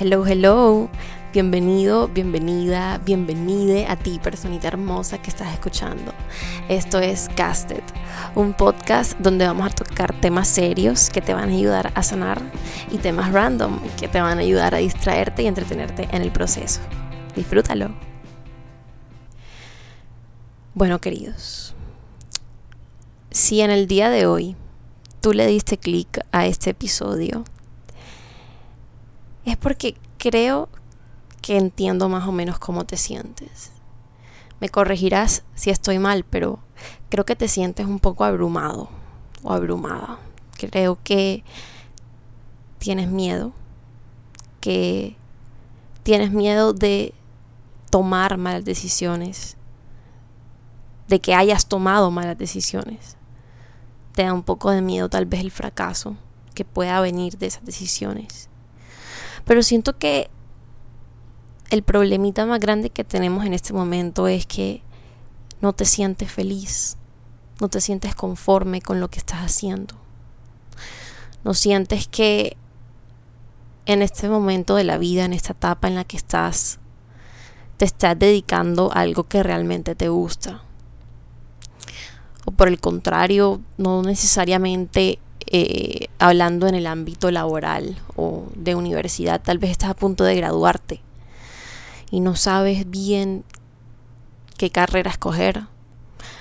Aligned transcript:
Hello, 0.00 0.24
hello. 0.24 0.88
Bienvenido, 1.32 2.06
bienvenida, 2.06 2.98
bienvenide 2.98 3.86
a 3.86 3.96
ti, 3.96 4.20
personita 4.22 4.68
hermosa 4.68 5.20
que 5.20 5.28
estás 5.28 5.52
escuchando. 5.52 6.12
Esto 6.68 7.00
es 7.00 7.28
Casted, 7.34 7.82
un 8.36 8.54
podcast 8.54 9.18
donde 9.18 9.44
vamos 9.44 9.66
a 9.66 9.74
tocar 9.74 10.14
temas 10.20 10.46
serios 10.46 11.10
que 11.10 11.20
te 11.20 11.34
van 11.34 11.48
a 11.48 11.52
ayudar 11.52 11.90
a 11.96 12.04
sanar 12.04 12.40
y 12.92 12.98
temas 12.98 13.32
random 13.32 13.80
que 13.98 14.06
te 14.06 14.20
van 14.20 14.38
a 14.38 14.42
ayudar 14.42 14.72
a 14.76 14.78
distraerte 14.78 15.42
y 15.42 15.48
entretenerte 15.48 16.08
en 16.12 16.22
el 16.22 16.30
proceso. 16.30 16.78
Disfrútalo. 17.34 17.90
Bueno, 20.74 21.00
queridos, 21.00 21.74
si 23.32 23.62
en 23.62 23.72
el 23.72 23.88
día 23.88 24.10
de 24.10 24.26
hoy 24.26 24.54
tú 25.20 25.32
le 25.32 25.48
diste 25.48 25.76
clic 25.76 26.20
a 26.30 26.46
este 26.46 26.70
episodio, 26.70 27.42
es 29.48 29.56
porque 29.56 29.96
creo 30.18 30.68
que 31.42 31.56
entiendo 31.56 32.08
más 32.08 32.26
o 32.26 32.32
menos 32.32 32.58
cómo 32.58 32.84
te 32.84 32.96
sientes. 32.96 33.72
Me 34.60 34.68
corregirás 34.68 35.44
si 35.54 35.70
estoy 35.70 35.98
mal, 35.98 36.24
pero 36.24 36.58
creo 37.08 37.24
que 37.24 37.36
te 37.36 37.48
sientes 37.48 37.86
un 37.86 38.00
poco 38.00 38.24
abrumado 38.24 38.88
o 39.42 39.52
abrumada. 39.52 40.18
Creo 40.56 40.98
que 41.02 41.44
tienes 42.78 43.08
miedo, 43.08 43.52
que 44.60 45.16
tienes 46.02 46.32
miedo 46.32 46.72
de 46.72 47.14
tomar 47.90 48.36
malas 48.36 48.64
decisiones, 48.64 49.56
de 51.06 51.20
que 51.20 51.34
hayas 51.34 51.66
tomado 51.66 52.10
malas 52.10 52.36
decisiones. 52.36 53.16
Te 54.12 54.24
da 54.24 54.32
un 54.32 54.42
poco 54.42 54.70
de 54.70 54.82
miedo 54.82 55.08
tal 55.08 55.26
vez 55.26 55.40
el 55.40 55.50
fracaso 55.50 56.16
que 56.54 56.64
pueda 56.64 57.00
venir 57.00 57.38
de 57.38 57.46
esas 57.46 57.64
decisiones. 57.64 58.47
Pero 59.48 59.62
siento 59.62 59.96
que 59.96 60.28
el 61.70 61.82
problemita 61.82 62.44
más 62.44 62.60
grande 62.60 62.90
que 62.90 63.02
tenemos 63.02 63.46
en 63.46 63.54
este 63.54 63.72
momento 63.72 64.28
es 64.28 64.44
que 64.44 64.82
no 65.62 65.72
te 65.72 65.86
sientes 65.86 66.30
feliz, 66.30 66.98
no 67.58 67.70
te 67.70 67.80
sientes 67.80 68.14
conforme 68.14 68.82
con 68.82 69.00
lo 69.00 69.08
que 69.08 69.18
estás 69.18 69.38
haciendo. 69.38 69.94
No 71.44 71.54
sientes 71.54 72.06
que 72.08 72.58
en 73.86 74.02
este 74.02 74.28
momento 74.28 74.74
de 74.74 74.84
la 74.84 74.98
vida, 74.98 75.24
en 75.24 75.32
esta 75.32 75.54
etapa 75.54 75.88
en 75.88 75.94
la 75.94 76.04
que 76.04 76.18
estás, 76.18 76.78
te 77.78 77.86
estás 77.86 78.18
dedicando 78.18 78.92
a 78.92 79.00
algo 79.00 79.24
que 79.24 79.42
realmente 79.42 79.94
te 79.94 80.10
gusta. 80.10 80.62
O 82.44 82.50
por 82.50 82.68
el 82.68 82.80
contrario, 82.80 83.62
no 83.78 84.02
necesariamente 84.02 85.20
eh, 85.50 86.08
hablando 86.18 86.66
en 86.66 86.74
el 86.74 86.86
ámbito 86.86 87.30
laboral 87.30 87.96
o 88.16 88.44
de 88.54 88.74
universidad, 88.74 89.40
tal 89.40 89.58
vez 89.58 89.70
estás 89.70 89.90
a 89.90 89.94
punto 89.94 90.24
de 90.24 90.34
graduarte 90.34 91.00
y 92.10 92.20
no 92.20 92.36
sabes 92.36 92.90
bien 92.90 93.44
qué 94.58 94.70
carrera 94.70 95.10
escoger, 95.10 95.64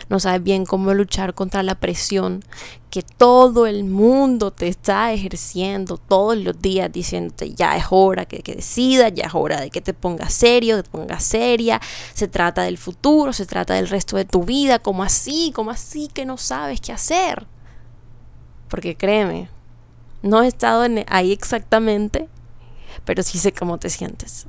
no 0.10 0.20
sabes 0.20 0.44
bien 0.44 0.66
cómo 0.66 0.94
luchar 0.94 1.34
contra 1.34 1.64
la 1.64 1.76
presión 1.76 2.44
que 2.90 3.02
todo 3.02 3.68
el 3.68 3.84
mundo 3.84 4.52
te 4.52 4.68
está 4.68 5.12
ejerciendo 5.14 5.98
todos 5.98 6.38
los 6.38 6.62
días 6.62 6.92
diciéndote 6.92 7.54
ya 7.54 7.76
es 7.78 7.86
hora 7.90 8.26
que, 8.26 8.40
que 8.40 8.56
decidas, 8.56 9.14
ya 9.14 9.26
es 9.26 9.36
hora 9.36 9.60
de 9.60 9.70
que 9.70 9.82
te 9.82 9.94
pongas 9.94 10.34
serio, 10.34 10.78
que 10.78 10.84
te 10.84 10.90
pongas 10.90 11.24
seria, 11.24 11.82
se 12.14 12.28
trata 12.28 12.64
del 12.64 12.78
futuro, 12.78 13.34
se 13.34 13.46
trata 13.46 13.74
del 13.74 13.88
resto 13.88 14.18
de 14.18 14.26
tu 14.26 14.44
vida, 14.44 14.80
como 14.80 15.04
así, 15.04 15.52
como 15.54 15.72
así 15.72 16.08
que 16.14 16.26
no 16.26 16.38
sabes 16.38 16.82
qué 16.82 16.94
hacer. 16.94 17.46
Porque 18.68 18.96
créeme, 18.96 19.50
no 20.22 20.44
he 20.44 20.48
estado 20.48 20.86
ahí 21.08 21.32
exactamente, 21.32 22.28
pero 23.06 23.24
sí 23.24 23.38
sé 23.38 23.52
cómo 23.52 23.78
te 23.78 23.90
sientes. 23.90 24.48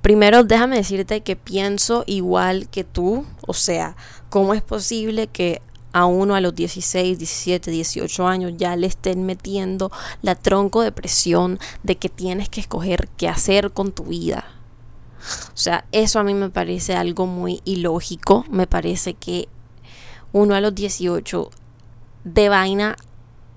Primero, 0.00 0.42
déjame 0.42 0.76
decirte 0.76 1.20
que 1.20 1.36
pienso 1.36 2.02
igual 2.06 2.68
que 2.68 2.82
tú, 2.82 3.24
o 3.46 3.54
sea, 3.54 3.96
¿cómo 4.30 4.52
es 4.52 4.62
posible 4.62 5.28
que 5.28 5.62
a 5.92 6.06
uno 6.06 6.34
a 6.34 6.40
los 6.40 6.54
16, 6.54 7.18
17, 7.18 7.70
18 7.70 8.26
años 8.26 8.54
ya 8.56 8.74
le 8.74 8.86
estén 8.86 9.24
metiendo 9.24 9.92
la 10.22 10.34
tronco 10.34 10.82
de 10.82 10.90
presión 10.90 11.60
de 11.82 11.96
que 11.96 12.08
tienes 12.08 12.48
que 12.48 12.60
escoger 12.60 13.08
qué 13.16 13.28
hacer 13.28 13.70
con 13.70 13.92
tu 13.92 14.04
vida? 14.04 14.44
O 15.54 15.56
sea, 15.56 15.84
eso 15.92 16.18
a 16.18 16.24
mí 16.24 16.34
me 16.34 16.50
parece 16.50 16.96
algo 16.96 17.26
muy 17.26 17.60
ilógico, 17.64 18.44
me 18.50 18.66
parece 18.66 19.14
que 19.14 19.48
uno 20.32 20.54
a 20.54 20.60
los 20.60 20.74
18 20.74 21.50
de 22.24 22.48
vaina 22.48 22.96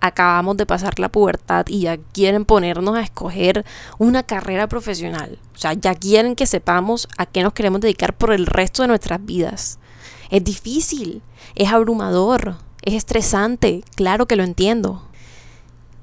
acabamos 0.01 0.57
de 0.57 0.65
pasar 0.65 0.99
la 0.99 1.09
pubertad 1.09 1.65
y 1.67 1.81
ya 1.81 1.97
quieren 1.97 2.45
ponernos 2.45 2.95
a 2.95 3.01
escoger 3.01 3.65
una 3.97 4.23
carrera 4.23 4.67
profesional. 4.67 5.39
O 5.53 5.57
sea, 5.57 5.73
ya 5.73 5.95
quieren 5.95 6.35
que 6.35 6.45
sepamos 6.45 7.07
a 7.17 7.25
qué 7.25 7.43
nos 7.43 7.53
queremos 7.53 7.81
dedicar 7.81 8.15
por 8.15 8.31
el 8.31 8.45
resto 8.45 8.81
de 8.81 8.87
nuestras 8.87 9.23
vidas. 9.25 9.79
Es 10.29 10.43
difícil, 10.43 11.21
es 11.55 11.71
abrumador, 11.71 12.57
es 12.81 12.93
estresante, 12.93 13.83
claro 13.95 14.27
que 14.27 14.35
lo 14.35 14.43
entiendo. 14.43 15.07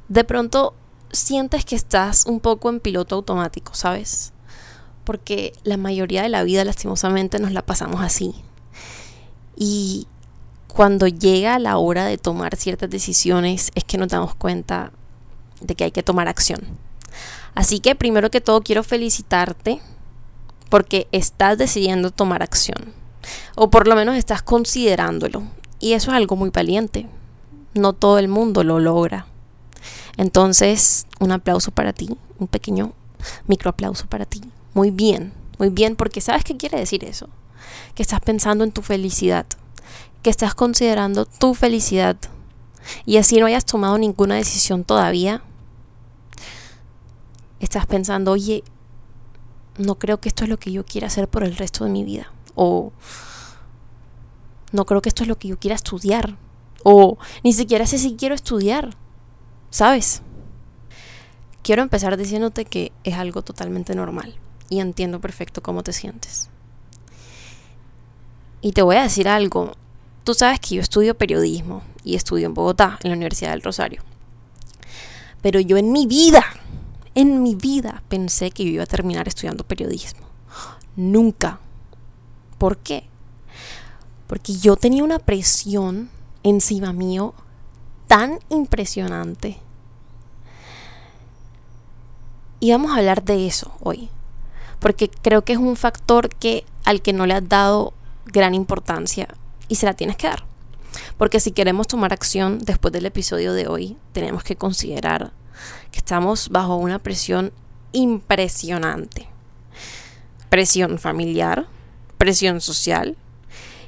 De 0.09 0.25
pronto 0.25 0.75
sientes 1.13 1.65
que 1.65 1.77
estás 1.77 2.27
un 2.27 2.41
poco 2.41 2.71
en 2.71 2.81
piloto 2.81 3.17
automático, 3.17 3.75
¿sabes? 3.75 4.33
Porque 5.05 5.53
la 5.65 5.77
mayoría 5.77 6.23
de 6.23 6.29
la 6.29 6.43
vida 6.43 6.65
lastimosamente 6.65 7.39
nos 7.39 7.53
la 7.53 7.63
pasamos 7.63 8.01
así. 8.01 8.35
Y 9.57 10.07
cuando 10.73 11.07
llega 11.07 11.59
la 11.59 11.77
hora 11.77 12.07
de 12.07 12.17
tomar 12.17 12.57
ciertas 12.57 12.89
decisiones 12.89 13.71
es 13.75 13.85
que 13.85 13.99
nos 13.99 14.09
damos 14.09 14.35
cuenta 14.35 14.91
de 15.61 15.75
que 15.75 15.85
hay 15.85 15.91
que 15.91 16.03
tomar 16.03 16.29
acción. 16.29 16.61
Así 17.55 17.81
que 17.81 17.95
primero 17.95 18.31
que 18.31 18.41
todo 18.41 18.63
quiero 18.63 18.83
felicitarte 18.83 19.81
porque 20.71 21.09
estás 21.13 21.59
decidiendo 21.59 22.11
tomar 22.11 22.43
acción. 22.43 22.95
O 23.55 23.69
por 23.69 23.87
lo 23.87 23.95
menos 23.95 24.17
estás 24.17 24.43
considerándolo. 24.43 25.43
Y 25.79 25.93
eso 25.93 26.11
es 26.11 26.17
algo 26.17 26.37
muy 26.37 26.49
valiente. 26.49 27.07
No 27.75 27.93
todo 27.93 28.19
el 28.19 28.29
mundo 28.29 28.65
lo 28.65 28.81
logra. 28.81 29.27
Entonces, 30.17 31.07
un 31.21 31.33
aplauso 31.33 31.71
para 31.71 31.93
ti, 31.93 32.17
un 32.39 32.49
pequeño 32.49 32.95
microaplauso 33.47 34.07
para 34.07 34.25
ti. 34.25 34.41
Muy 34.73 34.91
bien, 34.91 35.35
muy 35.59 35.69
bien, 35.69 35.97
porque 35.97 36.23
¿sabes 36.23 36.45
qué 36.45 36.57
quiere 36.57 36.79
decir 36.79 37.05
eso? 37.05 37.29
Que 37.95 38.03
estás 38.03 38.21
pensando 38.21 38.65
en 38.65 38.73
tu 38.73 38.81
felicidad, 38.81 39.47
que 40.23 40.31
estás 40.31 40.55
considerando 40.55 41.27
tu 41.27 41.55
felicidad 41.55 42.17
y 43.05 43.17
así 43.17 43.39
no 43.39 43.47
hayas 43.47 43.65
tomado 43.65 43.99
ninguna 43.99 44.37
decisión 44.37 44.85
todavía, 44.85 45.43
estás 47.61 47.87
pensando, 47.87 48.33
oye, 48.33 48.65
no 49.79 49.99
creo 49.99 50.21
que 50.21 50.29
esto 50.29 50.45
es 50.45 50.51
lo 50.51 50.59
que 50.59 50.73
yo 50.73 50.85
quiera 50.85 51.07
hacer 51.07 51.29
por 51.29 51.45
el 51.45 51.57
resto 51.57 51.85
de 51.85 51.91
mi 51.91 52.05
vida. 52.05 52.31
O 52.55 52.93
no 54.73 54.85
creo 54.85 55.01
que 55.01 55.09
esto 55.09 55.23
es 55.23 55.29
lo 55.29 55.39
que 55.39 55.49
yo 55.49 55.59
quiera 55.59 55.77
estudiar. 55.77 56.37
O 56.85 57.19
ni 57.43 57.53
siquiera 57.53 57.87
sé 57.87 57.99
si 57.99 58.17
quiero 58.17 58.35
estudiar. 58.35 58.97
¿Sabes? 59.71 60.23
Quiero 61.63 61.83
empezar 61.83 62.17
diciéndote 62.17 62.65
que 62.65 62.93
es 63.05 63.15
algo 63.15 63.43
totalmente 63.43 63.95
normal 63.95 64.35
y 64.69 64.81
entiendo 64.81 65.21
perfecto 65.21 65.63
cómo 65.63 65.83
te 65.83 65.93
sientes. 65.93 66.51
Y 68.61 68.73
te 68.73 68.83
voy 68.83 68.97
a 68.97 69.03
decir 69.03 69.29
algo, 69.29 69.77
Tú 70.25 70.35
sabes 70.35 70.61
que 70.61 70.77
yo 70.77 70.81
estudio 70.81 71.17
periodismo 71.17 71.83
y 72.05 72.15
estudio 72.15 72.47
en 72.47 72.55
Bogotá, 72.55 72.99
en 73.03 73.11
la 73.11 73.17
Universidad 73.17 73.51
del 73.51 73.63
Rosario. 73.63 74.03
Pero 75.41 75.59
yo 75.59 75.77
en 75.77 75.91
mi 75.91 76.07
vida, 76.07 76.45
en 77.17 77.43
mi 77.43 77.57
vida 77.57 78.03
pensé 78.09 78.53
que 78.53 78.65
yo 78.65 78.71
iba 78.71 78.85
a 78.85 78.87
terminar 78.87 79.27
estudiando 79.27 79.65
periodismo. 79.65 80.27
Nunca. 80.95 81.59
¿Por 82.59 82.77
qué? 82.79 83.05
Porque 84.29 84.55
yo 84.55 84.77
tenía 84.77 85.03
una 85.03 85.19
presión 85.19 86.09
encima 86.45 86.93
mío 86.93 87.35
tan 88.07 88.39
impresionante. 88.49 89.59
Y 92.61 92.71
vamos 92.71 92.93
a 92.93 92.99
hablar 92.99 93.25
de 93.25 93.49
eso 93.49 93.73
hoy. 93.81 94.09
Porque 94.79 95.11
creo 95.11 95.43
que 95.43 95.55
es 95.55 95.59
un 95.59 95.75
factor 95.75 96.29
que 96.29 96.65
al 96.85 97.03
que 97.03 97.13
no 97.13 97.27
le 97.27 97.35
has 97.35 97.49
dado 97.49 97.93
gran 98.27 98.55
importancia 98.55 99.29
y 99.73 99.75
se 99.75 99.87
la 99.87 99.95
tienes 99.95 100.17
que 100.17 100.27
dar. 100.27 100.45
Porque 101.17 101.41
si 101.41 101.53
queremos 101.53 101.89
tomar 101.89 102.13
acción 102.13 102.59
después 102.59 102.93
del 102.93 103.07
episodio 103.07 103.55
de 103.55 103.69
hoy, 103.69 103.97
tenemos 104.13 104.45
que 104.45 104.55
considerar 104.55 105.33
que 105.91 105.99
estamos 105.99 106.51
bajo 106.51 106.77
una 106.77 106.99
presión 106.99 107.53
impresionante. 107.93 109.31
Presión 110.51 110.99
familiar, 110.99 111.69
presión 112.19 112.61
social 112.61 113.17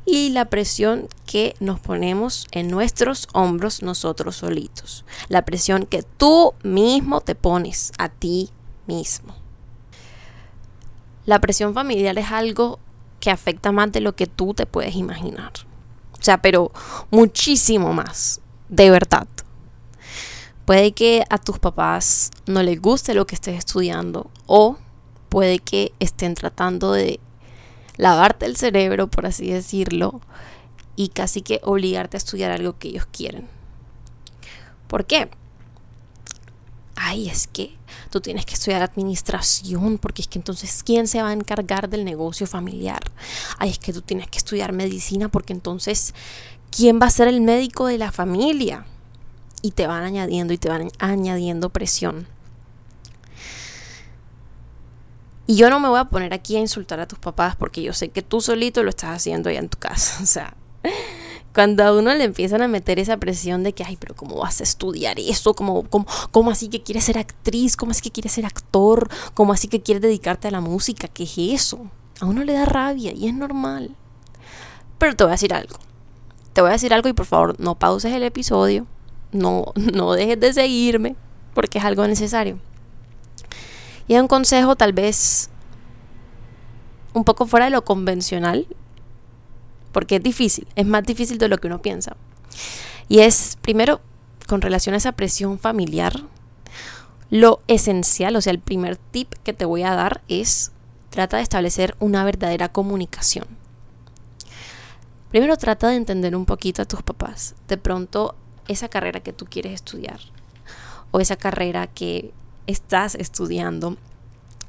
y 0.06 0.30
la 0.30 0.46
presión 0.46 1.06
que 1.26 1.54
nos 1.60 1.80
ponemos 1.80 2.46
en 2.52 2.68
nuestros 2.68 3.28
hombros 3.34 3.82
nosotros 3.82 4.36
solitos. 4.36 5.04
La 5.28 5.44
presión 5.44 5.84
que 5.84 6.02
tú 6.02 6.54
mismo 6.62 7.20
te 7.20 7.34
pones 7.34 7.92
a 7.98 8.08
ti 8.08 8.48
mismo. 8.86 9.34
La 11.26 11.42
presión 11.42 11.74
familiar 11.74 12.18
es 12.18 12.32
algo 12.32 12.78
que 13.20 13.30
afecta 13.30 13.70
más 13.70 13.92
de 13.92 14.00
lo 14.00 14.16
que 14.16 14.26
tú 14.26 14.54
te 14.54 14.64
puedes 14.64 14.94
imaginar. 14.94 15.52
O 16.24 16.26
sea, 16.26 16.40
pero 16.40 16.72
muchísimo 17.10 17.92
más, 17.92 18.40
de 18.70 18.88
verdad. 18.88 19.28
Puede 20.64 20.92
que 20.92 21.22
a 21.28 21.36
tus 21.36 21.58
papás 21.58 22.30
no 22.46 22.62
les 22.62 22.80
guste 22.80 23.12
lo 23.12 23.26
que 23.26 23.34
estés 23.34 23.58
estudiando 23.58 24.30
o 24.46 24.78
puede 25.28 25.58
que 25.58 25.92
estén 26.00 26.34
tratando 26.34 26.92
de 26.92 27.20
lavarte 27.98 28.46
el 28.46 28.56
cerebro, 28.56 29.08
por 29.08 29.26
así 29.26 29.50
decirlo, 29.50 30.22
y 30.96 31.08
casi 31.08 31.42
que 31.42 31.60
obligarte 31.62 32.16
a 32.16 32.24
estudiar 32.24 32.52
algo 32.52 32.78
que 32.78 32.88
ellos 32.88 33.04
quieren. 33.04 33.46
¿Por 34.86 35.04
qué? 35.04 35.28
Ay, 36.96 37.28
es 37.28 37.46
que 37.46 37.76
tú 38.10 38.20
tienes 38.20 38.46
que 38.46 38.54
estudiar 38.54 38.82
administración, 38.82 39.98
porque 39.98 40.22
es 40.22 40.28
que 40.28 40.38
entonces, 40.38 40.82
¿quién 40.84 41.08
se 41.08 41.22
va 41.22 41.30
a 41.30 41.32
encargar 41.32 41.88
del 41.88 42.04
negocio 42.04 42.46
familiar? 42.46 43.02
Ay, 43.58 43.70
es 43.70 43.78
que 43.78 43.92
tú 43.92 44.00
tienes 44.00 44.28
que 44.28 44.38
estudiar 44.38 44.72
medicina, 44.72 45.28
porque 45.28 45.52
entonces, 45.52 46.14
¿quién 46.70 47.00
va 47.00 47.06
a 47.06 47.10
ser 47.10 47.28
el 47.28 47.40
médico 47.40 47.86
de 47.86 47.98
la 47.98 48.12
familia? 48.12 48.86
Y 49.62 49.72
te 49.72 49.86
van 49.86 50.04
añadiendo 50.04 50.52
y 50.52 50.58
te 50.58 50.68
van 50.68 50.90
añadiendo 50.98 51.70
presión. 51.70 52.28
Y 55.46 55.56
yo 55.56 55.68
no 55.68 55.78
me 55.80 55.88
voy 55.88 56.00
a 56.00 56.06
poner 56.06 56.32
aquí 56.32 56.56
a 56.56 56.60
insultar 56.60 57.00
a 57.00 57.06
tus 57.06 57.18
papás 57.18 57.56
porque 57.56 57.82
yo 57.82 57.92
sé 57.92 58.08
que 58.08 58.22
tú 58.22 58.40
solito 58.40 58.82
lo 58.82 58.90
estás 58.90 59.16
haciendo 59.16 59.50
allá 59.50 59.58
en 59.58 59.68
tu 59.68 59.78
casa. 59.78 60.18
O 60.22 60.26
sea, 60.26 60.54
cuando 61.54 61.84
a 61.84 61.92
uno 61.96 62.12
le 62.14 62.24
empiezan 62.24 62.62
a 62.62 62.68
meter 62.68 62.98
esa 62.98 63.16
presión 63.16 63.62
de 63.62 63.72
que, 63.72 63.84
ay, 63.84 63.96
pero 63.96 64.16
¿cómo 64.16 64.36
vas 64.36 64.60
a 64.60 64.64
estudiar 64.64 65.20
eso? 65.20 65.54
¿Cómo, 65.54 65.84
cómo, 65.84 66.50
así 66.50 66.68
que 66.68 66.82
quieres 66.82 67.04
ser 67.04 67.16
actriz? 67.16 67.76
¿Cómo 67.76 67.92
así 67.92 68.02
que 68.02 68.10
quieres 68.10 68.32
ser 68.32 68.44
actor? 68.44 69.08
¿Cómo 69.34 69.52
así 69.52 69.68
que 69.68 69.80
quieres 69.80 70.02
dedicarte 70.02 70.48
a 70.48 70.50
la 70.50 70.60
música? 70.60 71.06
¿Qué 71.06 71.22
es 71.22 71.38
eso? 71.38 71.86
A 72.20 72.26
uno 72.26 72.42
le 72.42 72.54
da 72.54 72.64
rabia 72.64 73.12
y 73.12 73.28
es 73.28 73.34
normal. 73.34 73.94
Pero 74.98 75.14
te 75.14 75.22
voy 75.22 75.30
a 75.30 75.34
decir 75.38 75.54
algo. 75.54 75.76
Te 76.52 76.60
voy 76.60 76.70
a 76.70 76.72
decir 76.72 76.92
algo 76.92 77.08
y 77.08 77.12
por 77.12 77.26
favor 77.26 77.58
no 77.60 77.76
pauses 77.76 78.12
el 78.12 78.24
episodio. 78.24 78.86
No, 79.30 79.66
no 79.76 80.12
dejes 80.12 80.40
de 80.40 80.52
seguirme 80.52 81.14
porque 81.54 81.78
es 81.78 81.84
algo 81.84 82.04
necesario. 82.08 82.58
Y 84.08 84.14
es 84.14 84.20
un 84.20 84.28
consejo 84.28 84.74
tal 84.74 84.92
vez 84.92 85.50
un 87.12 87.22
poco 87.22 87.46
fuera 87.46 87.66
de 87.66 87.70
lo 87.70 87.84
convencional 87.84 88.66
porque 89.94 90.16
es 90.16 90.22
difícil, 90.22 90.66
es 90.74 90.84
más 90.84 91.04
difícil 91.04 91.38
de 91.38 91.48
lo 91.48 91.56
que 91.58 91.68
uno 91.68 91.80
piensa. 91.80 92.16
Y 93.08 93.20
es, 93.20 93.56
primero, 93.62 94.00
con 94.48 94.60
relación 94.60 94.94
a 94.94 94.98
esa 94.98 95.12
presión 95.12 95.58
familiar, 95.58 96.20
lo 97.30 97.60
esencial, 97.68 98.34
o 98.34 98.40
sea, 98.40 98.52
el 98.52 98.58
primer 98.58 98.96
tip 98.96 99.32
que 99.44 99.52
te 99.52 99.64
voy 99.64 99.84
a 99.84 99.94
dar 99.94 100.20
es, 100.28 100.72
trata 101.10 101.36
de 101.36 101.44
establecer 101.44 101.94
una 102.00 102.24
verdadera 102.24 102.70
comunicación. 102.70 103.46
Primero 105.30 105.56
trata 105.56 105.88
de 105.88 105.96
entender 105.96 106.34
un 106.34 106.44
poquito 106.44 106.82
a 106.82 106.86
tus 106.86 107.02
papás. 107.02 107.54
De 107.68 107.76
pronto, 107.76 108.34
esa 108.66 108.88
carrera 108.88 109.20
que 109.20 109.32
tú 109.32 109.46
quieres 109.46 109.72
estudiar 109.72 110.18
o 111.12 111.20
esa 111.20 111.36
carrera 111.36 111.86
que 111.86 112.32
estás 112.66 113.14
estudiando 113.14 113.96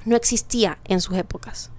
no 0.05 0.15
existía 0.15 0.77
en 0.85 1.01
sus 1.01 1.17
épocas. 1.17 1.71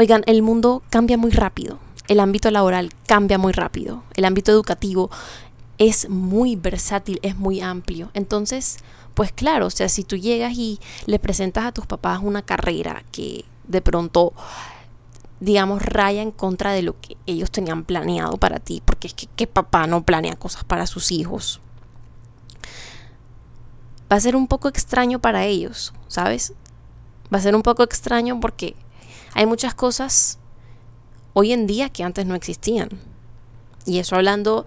Oigan, 0.00 0.22
el 0.26 0.42
mundo 0.42 0.82
cambia 0.90 1.18
muy 1.18 1.32
rápido, 1.32 1.80
el 2.06 2.20
ámbito 2.20 2.52
laboral 2.52 2.90
cambia 3.06 3.36
muy 3.36 3.52
rápido, 3.52 4.04
el 4.14 4.24
ámbito 4.24 4.52
educativo 4.52 5.10
es 5.78 6.08
muy 6.08 6.54
versátil, 6.54 7.18
es 7.22 7.36
muy 7.36 7.60
amplio. 7.60 8.10
Entonces, 8.14 8.78
pues 9.14 9.32
claro, 9.32 9.66
o 9.66 9.70
sea, 9.70 9.88
si 9.88 10.04
tú 10.04 10.16
llegas 10.16 10.52
y 10.52 10.78
le 11.06 11.18
presentas 11.18 11.64
a 11.64 11.72
tus 11.72 11.84
papás 11.84 12.20
una 12.22 12.42
carrera 12.42 13.02
que 13.10 13.44
de 13.66 13.82
pronto 13.82 14.34
digamos, 15.40 15.82
raya 15.82 16.22
en 16.22 16.30
contra 16.30 16.72
de 16.72 16.82
lo 16.82 17.00
que 17.00 17.16
ellos 17.26 17.50
tenían 17.50 17.84
planeado 17.84 18.36
para 18.38 18.60
ti, 18.60 18.82
porque 18.84 19.08
es 19.08 19.14
que, 19.14 19.26
que, 19.26 19.46
papá 19.46 19.86
no 19.86 20.02
planea 20.04 20.36
cosas 20.36 20.64
para 20.64 20.86
sus 20.86 21.12
hijos. 21.12 21.60
Va 24.10 24.16
a 24.16 24.20
ser 24.20 24.34
un 24.36 24.46
poco 24.46 24.68
extraño 24.68 25.20
para 25.20 25.44
ellos, 25.44 25.92
¿sabes? 26.08 26.54
Va 27.32 27.38
a 27.38 27.42
ser 27.42 27.54
un 27.54 27.62
poco 27.62 27.82
extraño 27.82 28.40
porque 28.40 28.74
hay 29.34 29.46
muchas 29.46 29.74
cosas 29.74 30.38
hoy 31.32 31.52
en 31.52 31.66
día 31.66 31.88
que 31.88 32.02
antes 32.02 32.26
no 32.26 32.34
existían. 32.34 32.88
Y 33.86 33.98
eso 33.98 34.16
hablando, 34.16 34.66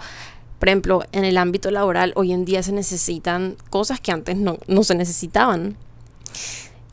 por 0.58 0.69
ejemplo, 0.69 1.04
en 1.12 1.25
el 1.25 1.38
ámbito 1.38 1.69
laboral, 1.69 2.13
hoy 2.16 2.31
en 2.31 2.46
día 2.46 2.63
se 2.63 2.72
necesitan 2.72 3.58
cosas 3.69 4.00
que 4.00 4.12
antes 4.12 4.38
no, 4.38 4.58
se 4.84 4.96
necesitaban. 4.96 5.78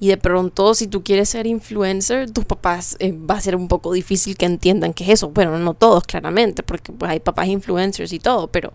Y 0.01 0.09
de 0.09 0.17
pronto, 0.17 0.75
si 0.75 0.87
tú 0.87 1.03
quieres 1.03 1.29
ser 1.29 1.47
influencer, 1.47 2.31
tus 2.31 2.45
papás 2.45 2.97
eh, 3.01 3.13
va 3.13 3.35
a 3.35 3.41
ser 3.41 3.57
un 3.57 3.67
poco 3.67 3.93
difícil 3.93 4.37
que 4.37 4.47
entiendan 4.47 4.95
qué 4.95 5.05
es 5.05 5.11
eso. 5.11 5.31
Bueno, 5.31 5.59
no 5.59 5.75
todos, 5.75 6.05
claramente, 6.05 6.63
porque 6.63 6.93
pues, 6.93 7.11
hay 7.11 7.21
papás 7.21 7.49
influencers 7.49 8.13
y 8.13 8.21
todo, 8.21 8.47
pero 8.47 8.73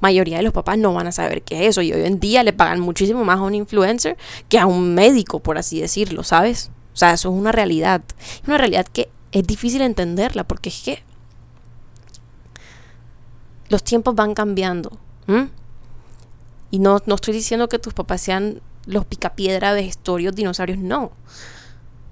mayoría 0.00 0.38
de 0.38 0.42
los 0.42 0.52
papás 0.52 0.78
no 0.78 0.92
van 0.94 1.06
a 1.06 1.12
saber 1.12 1.42
qué 1.42 1.62
es 1.62 1.70
eso. 1.70 1.82
Y 1.82 1.92
hoy 1.92 2.04
en 2.04 2.18
día 2.18 2.42
le 2.42 2.52
pagan 2.52 2.80
muchísimo 2.80 3.24
más 3.24 3.38
a 3.38 3.42
un 3.42 3.54
influencer 3.54 4.16
que 4.48 4.58
a 4.58 4.66
un 4.66 4.94
médico, 4.94 5.40
por 5.40 5.58
así 5.58 5.80
decirlo, 5.80 6.24
¿sabes? 6.24 6.70
O 6.94 6.96
sea, 6.96 7.12
eso 7.12 7.28
es 7.28 7.34
una 7.34 7.52
realidad. 7.52 8.02
Una 8.46 8.56
realidad 8.56 8.86
que 8.86 9.10
es 9.32 9.46
difícil 9.46 9.82
entenderla 9.82 10.44
porque 10.44 10.68
es 10.68 10.82
que 10.82 11.02
los 13.68 13.82
tiempos 13.82 14.14
van 14.14 14.34
cambiando. 14.34 14.98
Y 16.70 16.78
no, 16.78 17.02
no 17.06 17.14
estoy 17.16 17.34
diciendo 17.34 17.68
que 17.68 17.78
tus 17.78 17.94
papás 17.94 18.20
sean 18.20 18.60
los 18.86 19.04
picapiedra 19.06 19.74
de 19.74 19.82
historios 19.82 20.34
dinosaurios, 20.34 20.78
no. 20.78 21.12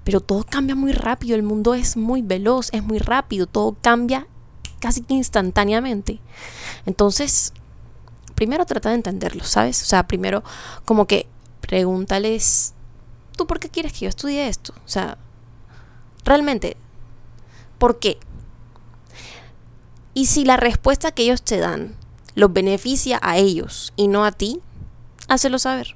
Pero 0.03 0.19
todo 0.19 0.43
cambia 0.43 0.75
muy 0.75 0.91
rápido, 0.91 1.35
el 1.35 1.43
mundo 1.43 1.73
es 1.73 1.95
muy 1.95 2.21
veloz, 2.21 2.69
es 2.73 2.83
muy 2.83 2.99
rápido, 2.99 3.47
todo 3.47 3.77
cambia 3.81 4.27
casi 4.79 5.05
instantáneamente. 5.07 6.19
Entonces, 6.85 7.53
primero 8.35 8.65
trata 8.65 8.89
de 8.89 8.95
entenderlo, 8.95 9.45
¿sabes? 9.45 9.81
O 9.81 9.85
sea, 9.85 10.07
primero 10.07 10.43
como 10.83 11.07
que 11.07 11.27
pregúntales 11.61 12.73
¿tú 13.35 13.47
por 13.47 13.59
qué 13.59 13.69
quieres 13.69 13.93
que 13.93 14.05
yo 14.05 14.09
estudie 14.09 14.47
esto? 14.47 14.73
O 14.85 14.87
sea, 14.87 15.17
realmente, 16.23 16.77
¿por 17.77 17.99
qué? 17.99 18.17
Y 20.13 20.27
si 20.27 20.45
la 20.45 20.57
respuesta 20.57 21.11
que 21.11 21.23
ellos 21.23 21.41
te 21.41 21.57
dan 21.57 21.95
los 22.35 22.53
beneficia 22.53 23.19
a 23.21 23.37
ellos 23.37 23.93
y 23.95 24.07
no 24.07 24.25
a 24.25 24.31
ti, 24.31 24.59
hácelo 25.27 25.59
saber. 25.59 25.95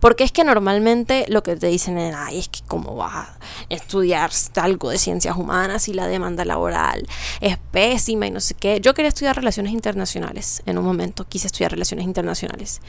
Porque 0.00 0.24
es 0.24 0.32
que 0.32 0.44
normalmente 0.44 1.26
lo 1.28 1.42
que 1.42 1.56
te 1.56 1.66
dicen 1.66 1.98
es, 1.98 2.14
ay, 2.14 2.38
es 2.38 2.48
que 2.48 2.60
cómo 2.66 2.96
vas 2.96 3.14
a 3.14 3.38
estudiar 3.68 4.30
algo 4.56 4.90
de 4.90 4.98
ciencias 4.98 5.36
humanas 5.36 5.88
y 5.88 5.94
la 5.94 6.06
demanda 6.06 6.44
laboral 6.44 7.06
es 7.40 7.58
pésima 7.70 8.26
y 8.26 8.30
no 8.30 8.40
sé 8.40 8.54
qué. 8.54 8.80
Yo 8.80 8.94
quería 8.94 9.08
estudiar 9.08 9.36
relaciones 9.36 9.72
internacionales 9.72 10.62
en 10.66 10.78
un 10.78 10.84
momento, 10.84 11.26
quise 11.28 11.46
estudiar 11.46 11.72
relaciones 11.72 12.04
internacionales. 12.04 12.80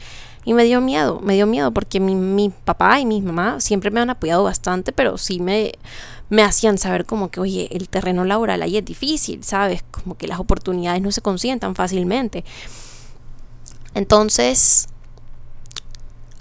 Y 0.44 0.52
me 0.52 0.64
dio 0.64 0.80
miedo, 0.80 1.20
me 1.20 1.34
dio 1.34 1.46
miedo 1.46 1.72
porque 1.72 2.00
mi, 2.00 2.14
mi 2.14 2.50
papá 2.50 3.00
y 3.00 3.06
mi 3.06 3.22
mamá 3.22 3.60
siempre 3.60 3.90
me 3.90 4.00
han 4.00 4.10
apoyado 4.10 4.44
bastante, 4.44 4.92
pero 4.92 5.16
sí 5.16 5.40
me, 5.40 5.72
me 6.28 6.42
hacían 6.42 6.78
saber 6.78 7.06
como 7.06 7.30
que, 7.30 7.40
oye, 7.40 7.68
el 7.72 7.88
terreno 7.88 8.24
laboral 8.24 8.62
ahí 8.62 8.76
es 8.76 8.84
difícil, 8.84 9.44
¿sabes? 9.44 9.84
Como 9.90 10.16
que 10.16 10.28
las 10.28 10.40
oportunidades 10.40 11.00
no 11.00 11.12
se 11.12 11.22
consiguen 11.22 11.60
tan 11.60 11.74
fácilmente. 11.74 12.44
Entonces, 13.94 14.88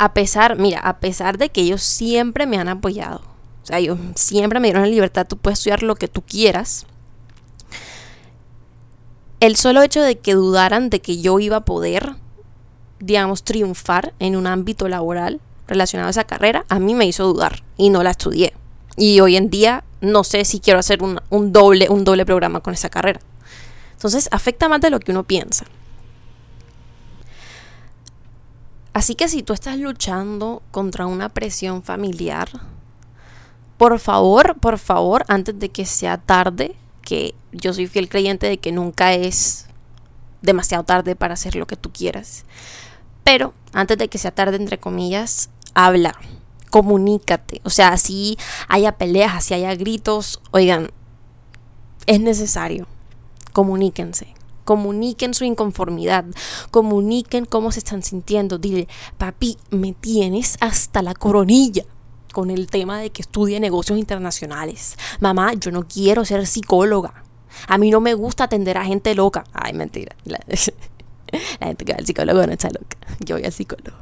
a 0.04 0.14
pesar, 0.14 0.58
mira, 0.58 0.80
a 0.80 1.00
pesar 1.00 1.38
de 1.38 1.50
que 1.50 1.62
ellos 1.62 1.82
siempre 1.82 2.46
me 2.46 2.58
han 2.58 2.68
apoyado, 2.68 3.22
o 3.64 3.66
sea, 3.66 3.80
ellos 3.80 3.98
siempre 4.16 4.60
me 4.60 4.68
dieron 4.68 4.84
la 4.84 4.90
libertad, 4.90 5.26
tú 5.26 5.38
puedes 5.38 5.60
estudiar 5.60 5.82
lo 5.82 5.96
que 5.96 6.10
tú 6.10 6.22
quieras. 6.22 6.86
El 9.40 9.56
solo 9.56 9.82
hecho 9.82 10.02
de 10.02 10.18
que 10.20 10.34
dudaran 10.34 10.90
de 10.90 11.00
que 11.00 11.22
yo 11.22 11.40
iba 11.40 11.58
a 11.58 11.66
poder, 11.66 12.16
digamos, 13.00 13.44
triunfar 13.44 14.14
en 14.20 14.36
un 14.36 14.46
ámbito 14.46 14.90
laboral 14.90 15.40
relacionado 15.68 16.08
a 16.08 16.12
esa 16.12 16.26
carrera, 16.26 16.66
a 16.68 16.80
mí 16.80 16.96
me 16.96 17.06
hizo 17.06 17.26
dudar 17.26 17.64
y 17.78 17.90
no 17.90 18.04
la 18.04 18.12
estudié. 18.12 18.54
Y 18.98 19.22
hoy 19.22 19.38
en 19.38 19.50
día 19.50 19.86
no 20.02 20.26
sé 20.26 20.44
si 20.44 20.60
quiero 20.60 20.80
hacer 20.80 21.00
un, 21.02 21.54
doble, 21.54 21.88
un 21.90 22.04
doble 22.04 22.26
programa 22.26 22.60
con 22.60 22.74
esa 22.74 22.90
carrera. 22.90 23.22
Entonces 23.94 24.28
afecta 24.32 24.68
más 24.68 24.82
de 24.82 24.90
lo 24.90 25.00
que 25.00 25.12
uno 25.12 25.24
piensa. 25.24 25.66
Así 28.94 29.16
que 29.16 29.28
si 29.28 29.42
tú 29.42 29.54
estás 29.54 29.78
luchando 29.80 30.62
contra 30.70 31.08
una 31.08 31.30
presión 31.30 31.82
familiar, 31.82 32.50
por 33.78 34.00
favor, 34.00 34.60
por 34.60 34.78
favor, 34.78 35.26
antes 35.28 35.58
de 35.58 35.70
que 35.70 35.86
sea 35.86 36.20
tarde, 36.20 36.76
que 37.02 37.34
yo 37.52 37.74
soy 37.74 37.88
fiel 37.88 38.08
creyente 38.08 38.48
de 38.48 38.60
que 38.60 38.72
nunca 38.72 39.14
es 39.14 39.66
demasiado 40.44 40.84
tarde 40.84 41.16
para 41.16 41.34
hacer 41.34 41.56
lo 41.56 41.66
que 41.66 41.76
tú 41.76 41.92
quieras. 41.92 42.46
Pero 43.24 43.54
antes 43.74 43.98
de 43.98 44.10
que 44.10 44.20
sea 44.20 44.32
tarde, 44.32 44.58
entre 44.58 44.78
comillas, 44.78 45.50
habla, 45.74 46.16
comunícate. 46.70 47.62
O 47.64 47.72
sea, 47.72 47.90
así 47.90 48.38
haya 48.68 48.98
peleas, 48.98 49.34
así 49.34 49.56
haya 49.56 49.74
gritos, 49.74 50.40
oigan, 50.52 50.92
es 52.06 52.20
necesario. 52.20 52.88
Comuníquense 53.54 54.34
comuniquen 54.64 55.34
su 55.34 55.44
inconformidad, 55.44 56.26
comuniquen 56.72 57.46
cómo 57.46 57.72
se 57.72 57.80
están 57.80 58.04
sintiendo. 58.04 58.58
Dile, 58.58 58.88
papi, 59.18 59.58
me 59.70 59.94
tienes 59.94 60.58
hasta 60.60 61.02
la 61.02 61.14
coronilla 61.14 61.86
con 62.34 62.50
el 62.50 62.68
tema 62.68 63.00
de 63.00 63.12
que 63.12 63.22
estudie 63.22 63.60
negocios 63.60 63.98
internacionales. 63.98 64.98
Mamá, 65.20 65.54
yo 65.54 65.72
no 65.72 65.88
quiero 65.88 66.26
ser 66.26 66.46
psicóloga. 66.48 67.24
A 67.68 67.78
mí 67.78 67.92
no 67.92 68.02
me 68.02 68.14
gusta 68.14 68.46
atender 68.46 68.78
a 68.78 68.86
gente 68.86 69.16
loca. 69.16 69.46
Ay, 69.54 69.74
mentira. 69.74 70.16
La 70.26 70.40
gente 71.60 71.86
que 71.86 71.94
va 71.94 72.00
al 72.00 72.06
psicólogo 72.06 72.46
no 72.46 72.54
está 72.54 72.70
loca. 72.70 72.98
Yo 73.20 73.36
voy 73.36 73.46
al 73.46 73.54
psicólogo. 73.54 73.98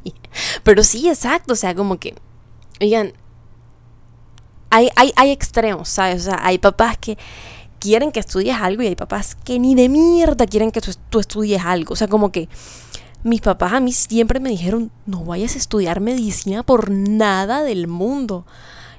Pero 0.64 0.82
sí, 0.82 1.08
exacto. 1.08 1.52
O 1.52 1.56
sea, 1.56 1.74
como 1.74 1.98
que, 1.98 2.14
oigan, 2.80 3.12
hay, 4.70 4.88
hay, 4.96 5.12
hay 5.16 5.30
extremos, 5.30 5.88
¿sabes? 5.88 6.22
O 6.22 6.30
sea, 6.30 6.40
hay 6.42 6.58
papás 6.58 6.98
que 6.98 7.16
quieren 7.86 8.10
que 8.10 8.18
estudies 8.18 8.56
algo 8.60 8.82
y 8.82 8.88
hay 8.88 8.96
papás 8.96 9.36
que 9.36 9.60
ni 9.60 9.76
de 9.76 9.88
mierda 9.88 10.44
quieren 10.46 10.72
que 10.72 10.80
tú, 10.80 11.20
estudies 11.20 11.64
algo. 11.64 11.92
O 11.92 11.96
sea, 11.96 12.08
como 12.08 12.32
que 12.32 12.48
mis 13.22 13.40
papás 13.40 13.74
a 13.74 13.80
mí 13.80 13.92
siempre 13.92 14.40
me 14.40 14.50
dijeron, 14.50 14.90
no 15.06 15.24
vayas 15.24 15.54
a 15.54 15.58
estudiar 15.58 16.00
medicina 16.00 16.64
por 16.64 16.90
nada 16.90 17.62
del 17.62 17.86
mundo. 17.86 18.44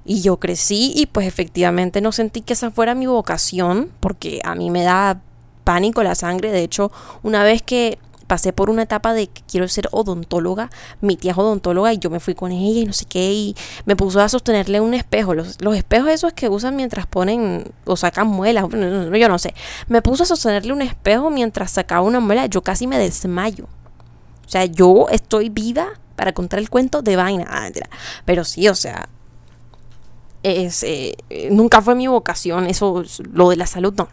Y 0.06 0.22
yo 0.22 0.38
crecí 0.38 0.94
y 0.96 1.08
pues 1.08 1.28
efectivamente 1.28 2.00
no 2.00 2.14
sentí 2.14 2.40
que 2.40 2.54
esa 2.54 2.72
fuera 2.72 2.96
mi 2.96 3.08
vocación, 3.08 3.92
porque 4.00 4.40
a 4.46 4.56
mí 4.56 4.72
me 4.72 4.84
da 4.84 5.20
pánico 5.66 6.02
la 6.02 6.16
sangre. 6.16 6.52
De 6.52 6.64
hecho, 6.64 6.90
una 7.24 7.44
vez 7.44 7.62
que 7.62 8.00
pasé 8.28 8.54
por 8.54 8.70
una 8.70 8.84
etapa 8.84 9.14
de 9.14 9.28
que 9.28 9.42
quiero 9.50 9.68
ser 9.68 9.90
odontóloga, 9.92 10.70
mi 11.02 11.18
tía 11.18 11.32
es 11.32 11.38
odontóloga 11.38 11.94
y 11.94 11.98
yo 11.98 12.10
me 12.10 12.20
fui 12.20 12.36
con 12.36 12.52
ella 12.52 12.82
y 12.82 12.86
no 12.86 12.94
sé 12.94 13.06
qué, 13.06 13.34
y 13.34 13.56
me 13.86 13.96
puso 13.96 14.22
a 14.22 14.30
sostenerle 14.30 14.82
un 14.82 14.94
espejo, 14.94 15.34
los, 15.34 15.58
espejos 15.76 16.10
esos 16.10 16.34
que 16.34 16.50
usan 16.50 16.76
mientras 16.76 17.08
ponen 17.08 17.72
o 17.86 17.96
sacan 17.96 18.28
muelas, 18.28 18.66
yo 18.70 19.30
no 19.30 19.40
sé, 19.40 19.54
me 19.88 20.02
puso 20.02 20.24
a 20.24 20.26
sostenerle 20.26 20.74
un 20.74 20.82
espejo 20.82 21.30
mientras 21.30 21.72
sacaba 21.72 22.02
una 22.02 22.20
muela, 22.20 22.46
yo 22.46 22.62
casi 22.62 22.88
me 22.88 22.98
desmayo. 22.98 23.66
O 24.46 24.50
sea, 24.50 24.64
yo 24.64 25.08
estoy 25.10 25.50
viva 25.50 26.00
para 26.16 26.34
contar 26.34 26.60
el 26.60 26.70
cuento 26.70 27.02
de 27.02 27.18
vaina. 27.18 27.46
Ah, 27.50 27.70
Pero 28.24 28.46
sí, 28.46 28.70
o 28.70 28.76
sea, 28.76 29.10
es, 30.44 30.84
eh, 30.84 31.18
nunca 31.52 31.82
fue 31.82 31.96
mi 31.96 32.08
vocación, 32.08 32.66
eso, 32.68 33.04
lo 33.34 33.50
de 33.50 33.58
la 33.58 33.68
salud 33.68 33.94
no. 33.98 34.08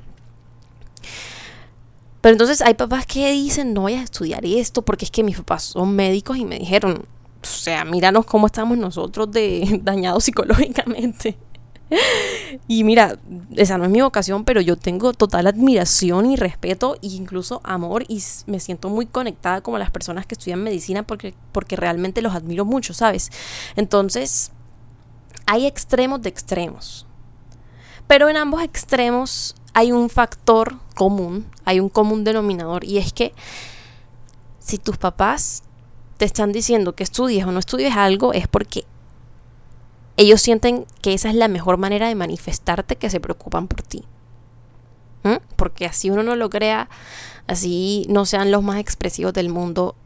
Pero 2.25 2.33
entonces 2.33 2.62
hay 2.62 2.73
papás 2.73 3.04
que 3.04 3.31
dicen, 3.33 3.75
no 3.75 3.83
voy 3.83 3.93
a 3.93 4.02
estudiar 4.02 4.47
esto 4.47 4.81
porque 4.81 5.04
es 5.04 5.11
que 5.11 5.23
mis 5.23 5.37
papás 5.37 5.64
son 5.64 5.95
médicos 5.95 6.38
y 6.38 6.47
me 6.47 6.59
dijeron, 6.59 7.04
o 7.43 7.47
sea, 7.47 7.85
míranos 7.85 8.25
cómo 8.25 8.47
estamos 8.47 8.78
nosotros 8.78 9.31
de 9.31 9.78
dañados 9.83 10.25
psicológicamente. 10.25 11.37
y 12.66 12.83
mira, 12.83 13.19
esa 13.57 13.76
no 13.76 13.85
es 13.85 13.90
mi 13.90 14.00
vocación, 14.00 14.47
pero 14.47 14.62
yo 14.62 14.76
tengo 14.76 15.12
total 15.12 15.49
admiración 15.49 16.31
y 16.31 16.37
respeto 16.37 16.95
e 17.02 17.09
incluso 17.09 17.61
amor 17.62 18.07
y 18.09 18.25
me 18.47 18.59
siento 18.59 18.88
muy 18.88 19.04
conectada 19.04 19.61
con 19.61 19.78
las 19.78 19.90
personas 19.90 20.25
que 20.25 20.35
estudian 20.35 20.62
medicina 20.62 21.02
porque, 21.02 21.35
porque 21.52 21.76
realmente 21.76 22.23
los 22.23 22.35
admiro 22.35 22.64
mucho, 22.64 22.95
¿sabes? 22.95 23.31
Entonces, 23.76 24.50
hay 25.45 25.66
extremos 25.66 26.23
de 26.23 26.31
extremos. 26.31 27.07
Pero 28.07 28.31
en 28.31 28.38
ambos 28.38 28.62
extremos 28.62 29.57
hay 29.75 29.93
un 29.93 30.09
factor 30.09 30.78
común, 30.95 31.45
hay 31.64 31.80
un 31.80 31.88
común 31.88 32.25
denominador 32.25 32.85
y 32.85 32.99
es 32.99 33.12
que 33.12 33.33
si 34.59 34.78
tus 34.78 34.97
papás 34.97 35.62
te 36.16 36.25
están 36.25 36.52
diciendo 36.52 36.94
que 36.94 37.02
estudies 37.02 37.44
o 37.44 37.52
no 37.52 37.59
estudies 37.59 37.97
algo 37.97 38.33
es 38.33 38.49
porque 38.49 38.85
ellos 40.16 40.40
sienten 40.40 40.87
que 41.02 41.14
esa 41.14 41.28
es 41.28 41.35
la 41.35 41.49
mejor 41.49 41.76
manera 41.76 42.09
de 42.09 42.14
manifestarte 42.14 42.97
que 42.97 43.11
se 43.11 43.21
preocupan 43.21 43.66
por 43.68 43.83
ti. 43.83 44.04
Porque 45.56 45.87
así 45.87 46.11
uno 46.11 46.23
no 46.23 46.37
lo 46.37 46.50
crea, 46.50 46.88
así 47.47 48.06
no 48.11 48.26
sean 48.26 48.50
los 48.50 48.62
más 48.62 48.78
expresivos 48.78 49.33
del 49.33 49.49
mundo, 49.49 49.97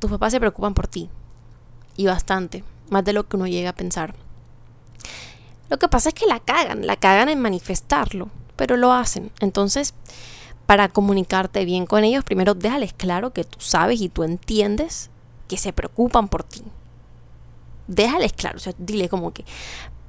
tus 0.00 0.10
papás 0.10 0.32
se 0.32 0.40
preocupan 0.40 0.74
por 0.74 0.88
ti. 0.88 1.08
Y 1.96 2.06
bastante 2.06 2.64
más 2.90 3.04
de 3.04 3.12
lo 3.12 3.28
que 3.28 3.36
uno 3.36 3.46
llega 3.46 3.70
a 3.70 3.74
pensar. 3.74 4.14
Lo 5.70 5.78
que 5.78 5.88
pasa 5.88 6.08
es 6.10 6.14
que 6.14 6.26
la 6.26 6.40
cagan, 6.40 6.86
la 6.86 6.96
cagan 6.96 7.28
en 7.28 7.40
manifestarlo, 7.40 8.28
pero 8.62 8.76
lo 8.76 8.92
hacen. 8.92 9.32
Entonces, 9.40 9.92
para 10.66 10.88
comunicarte 10.88 11.64
bien 11.64 11.84
con 11.84 12.04
ellos, 12.04 12.22
primero 12.22 12.54
déjales 12.54 12.92
claro 12.92 13.32
que 13.32 13.42
tú 13.42 13.58
sabes 13.58 14.00
y 14.00 14.08
tú 14.08 14.22
entiendes 14.22 15.10
que 15.48 15.56
se 15.56 15.72
preocupan 15.72 16.28
por 16.28 16.44
ti. 16.44 16.62
Déjales 17.88 18.32
claro, 18.32 18.58
o 18.58 18.60
sea, 18.60 18.72
dile 18.78 19.08
como 19.08 19.32
que, 19.32 19.44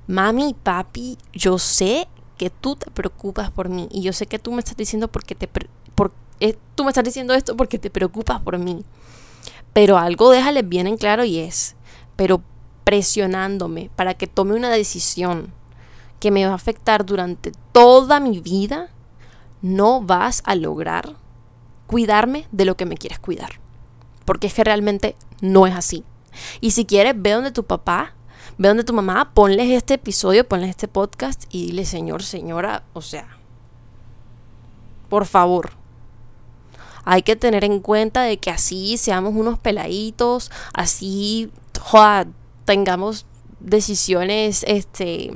mami, 0.05 0.53
papi, 0.53 1.17
yo 1.33 1.57
sé 1.57 2.07
que 2.37 2.51
tú 2.51 2.75
te 2.75 2.91
preocupas 2.91 3.49
por 3.49 3.69
mí 3.69 3.89
y 3.91 4.03
yo 4.03 4.13
sé 4.13 4.27
que 4.27 4.37
tú 4.37 4.51
me 4.51 4.59
estás 4.59 4.77
diciendo 4.77 5.07
porque 5.07 5.33
te 5.33 5.47
por, 5.47 6.11
eh, 6.39 6.55
tú 6.75 6.83
me 6.83 6.91
estás 6.91 7.05
diciendo 7.05 7.33
esto 7.33 7.57
porque 7.57 7.79
te 7.79 7.89
preocupas 7.89 8.39
por 8.39 8.59
mí. 8.59 8.85
Pero 9.73 9.97
algo 9.97 10.29
déjales 10.29 10.69
bien 10.69 10.85
en 10.85 10.97
claro 10.97 11.23
y 11.23 11.39
es, 11.39 11.75
pero 12.15 12.43
presionándome 12.83 13.89
para 13.95 14.13
que 14.13 14.27
tome 14.27 14.53
una 14.53 14.69
decisión 14.69 15.51
que 16.23 16.31
me 16.31 16.45
va 16.45 16.53
a 16.53 16.55
afectar 16.55 17.05
durante 17.05 17.51
toda 17.73 18.21
mi 18.21 18.39
vida, 18.39 18.87
no 19.61 19.99
vas 19.99 20.41
a 20.45 20.55
lograr 20.55 21.17
cuidarme 21.85 22.47
de 22.53 22.63
lo 22.63 22.77
que 22.77 22.85
me 22.85 22.95
quieres 22.95 23.19
cuidar. 23.19 23.59
Porque 24.23 24.47
es 24.47 24.53
que 24.53 24.63
realmente 24.63 25.17
no 25.41 25.67
es 25.67 25.75
así. 25.75 26.05
Y 26.61 26.71
si 26.71 26.85
quieres, 26.85 27.13
ve 27.17 27.31
donde 27.31 27.51
tu 27.51 27.65
papá, 27.65 28.13
ve 28.57 28.69
donde 28.69 28.85
tu 28.85 28.93
mamá, 28.93 29.33
ponles 29.33 29.69
este 29.69 29.95
episodio, 29.95 30.47
ponles 30.47 30.69
este 30.69 30.87
podcast 30.87 31.43
y 31.49 31.65
dile, 31.65 31.83
señor, 31.83 32.23
señora, 32.23 32.83
o 32.93 33.01
sea, 33.01 33.27
por 35.09 35.25
favor, 35.25 35.71
hay 37.03 37.23
que 37.23 37.35
tener 37.35 37.65
en 37.65 37.81
cuenta 37.81 38.21
de 38.21 38.37
que 38.37 38.49
así 38.49 38.95
seamos 38.95 39.35
unos 39.35 39.59
peladitos, 39.59 40.51
así, 40.73 41.51
joda, 41.81 42.27
tengamos 42.63 43.25
decisiones 43.59 44.63
este, 44.69 45.33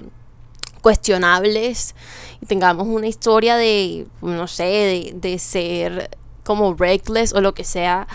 cuestionables 0.87 1.95
y 2.41 2.45
tengamos 2.45 2.87
una 2.87 3.07
historia 3.07 3.57
de, 3.57 4.07
no 4.21 4.47
sé, 4.47 5.11
de, 5.13 5.37
ser 5.37 6.09
como 6.45 6.75
reckless 6.75 7.33
o 7.33 7.41
lo 7.41 7.53
que 7.53 7.65
sea, 7.65 8.07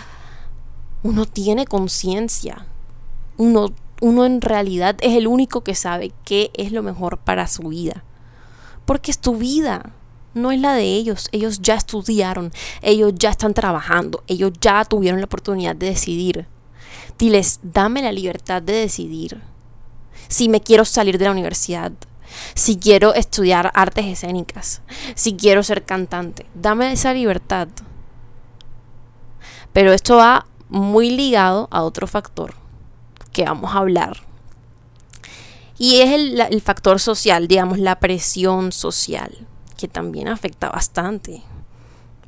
uno 1.03 1.27
tiene 1.27 1.67
conciencia. 1.67 2.65
Uno, 3.37 3.75
uno 4.01 4.25
en 4.25 4.41
realidad 4.41 4.95
es 5.01 5.15
el 5.15 5.27
único 5.27 5.63
que 5.63 5.75
sabe 5.75 6.13
qué 6.25 6.49
es 6.55 6.71
lo 6.71 6.81
mejor 6.81 7.19
para 7.19 7.45
su 7.45 7.61
vida. 7.61 8.03
Porque 8.85 9.11
es 9.11 9.19
tu 9.19 9.35
vida, 9.35 9.91
no 10.33 10.51
es 10.51 10.59
la 10.59 10.73
de 10.73 10.95
ellos. 10.95 11.29
Ellos 11.31 11.61
ya 11.61 11.75
estudiaron, 11.75 12.51
ellos 12.81 13.13
ya 13.15 13.29
están 13.29 13.53
trabajando, 13.53 14.23
ellos 14.25 14.51
ya 14.59 14.83
tuvieron 14.83 15.19
la 15.19 15.25
oportunidad 15.25 15.75
de 15.75 15.89
decidir. 15.89 16.47
Diles, 17.19 17.59
dame 17.61 18.01
la 18.01 18.11
libertad 18.11 18.63
de 18.63 18.73
decidir 18.73 19.53
si 20.27 20.49
me 20.49 20.61
quiero 20.61 20.85
salir 20.85 21.19
de 21.19 21.25
la 21.25 21.31
universidad, 21.31 21.91
si 22.53 22.77
quiero 22.77 23.13
estudiar 23.13 23.71
artes 23.73 24.05
escénicas, 24.05 24.81
si 25.15 25.35
quiero 25.35 25.63
ser 25.63 25.83
cantante. 25.83 26.45
Dame 26.53 26.91
esa 26.91 27.13
libertad. 27.13 27.67
Pero 29.71 29.93
esto 29.93 30.17
va 30.17 30.45
muy 30.69 31.09
ligado 31.09 31.67
a 31.71 31.83
otro 31.83 32.07
factor 32.07 32.53
que 33.31 33.45
vamos 33.45 33.73
a 33.73 33.79
hablar. 33.79 34.17
Y 35.77 36.01
es 36.01 36.11
el, 36.11 36.39
el 36.39 36.61
factor 36.61 36.99
social, 36.99 37.47
digamos, 37.47 37.79
la 37.79 37.99
presión 37.99 38.71
social, 38.71 39.47
que 39.77 39.87
también 39.87 40.27
afecta 40.27 40.69
bastante 40.69 41.43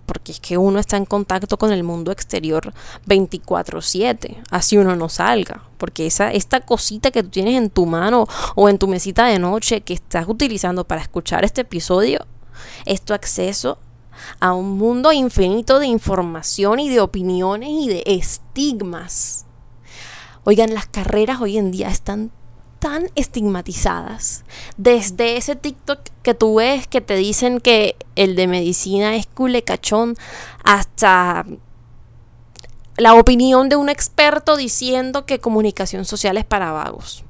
porque 0.06 0.32
es 0.32 0.40
que 0.40 0.58
uno 0.58 0.80
está 0.80 0.98
en 0.98 1.06
contacto 1.06 1.58
con 1.58 1.72
el 1.72 1.84
mundo 1.84 2.12
exterior 2.12 2.74
24/7, 3.08 4.38
así 4.52 4.78
uno 4.78 4.96
no 4.96 5.10
salga, 5.10 5.64
porque 5.78 6.06
esa 6.06 6.32
esta 6.32 6.62
cosita 6.62 7.12
que 7.12 7.24
tú 7.24 7.30
tienes 7.30 7.56
en 7.56 7.70
tu 7.70 7.86
mano 7.86 8.28
o 8.56 8.70
en 8.70 8.78
tu 8.78 8.88
mesita 8.88 9.26
de 9.26 9.40
noche 9.40 9.82
que 9.82 9.94
estás 9.94 10.28
utilizando 10.28 10.86
para 10.86 11.02
escuchar 11.02 11.44
este 11.46 11.62
episodio 11.62 12.26
es 12.86 13.02
tu 13.02 13.14
acceso 13.14 13.78
a 14.40 14.54
un 14.54 14.78
mundo 14.78 15.12
infinito 15.12 15.80
de 15.80 15.88
información 15.88 16.80
y 16.80 16.90
de 16.90 17.02
opiniones 17.02 17.70
y 17.70 17.90
de 17.90 18.04
estigmas. 18.06 19.46
Oigan, 20.44 20.74
las 20.74 20.88
carreras 20.88 21.42
hoy 21.42 21.58
en 21.58 21.72
día 21.72 21.90
están 21.90 22.32
tan 22.80 23.10
estigmatizadas. 23.16 24.46
Desde 24.78 25.38
ese 25.38 25.56
TikTok 25.56 26.00
que 26.22 26.34
tú 26.34 26.56
ves 26.56 26.88
que 26.88 27.02
te 27.02 27.16
dicen 27.16 27.60
que 27.60 27.96
el 28.15 28.36
de 28.36 28.48
medicina 28.48 29.15
es 29.15 29.27
culecachón, 29.27 30.15
hasta 30.63 31.45
la 32.98 33.13
opinión 33.15 33.69
de 33.69 33.75
un 33.75 33.89
experto 33.89 34.55
diciendo 34.55 35.25
que 35.25 35.39
comunicación 35.39 36.05
social 36.05 36.38
es 36.38 36.45
para 36.45 36.72
vagos. 36.72 37.24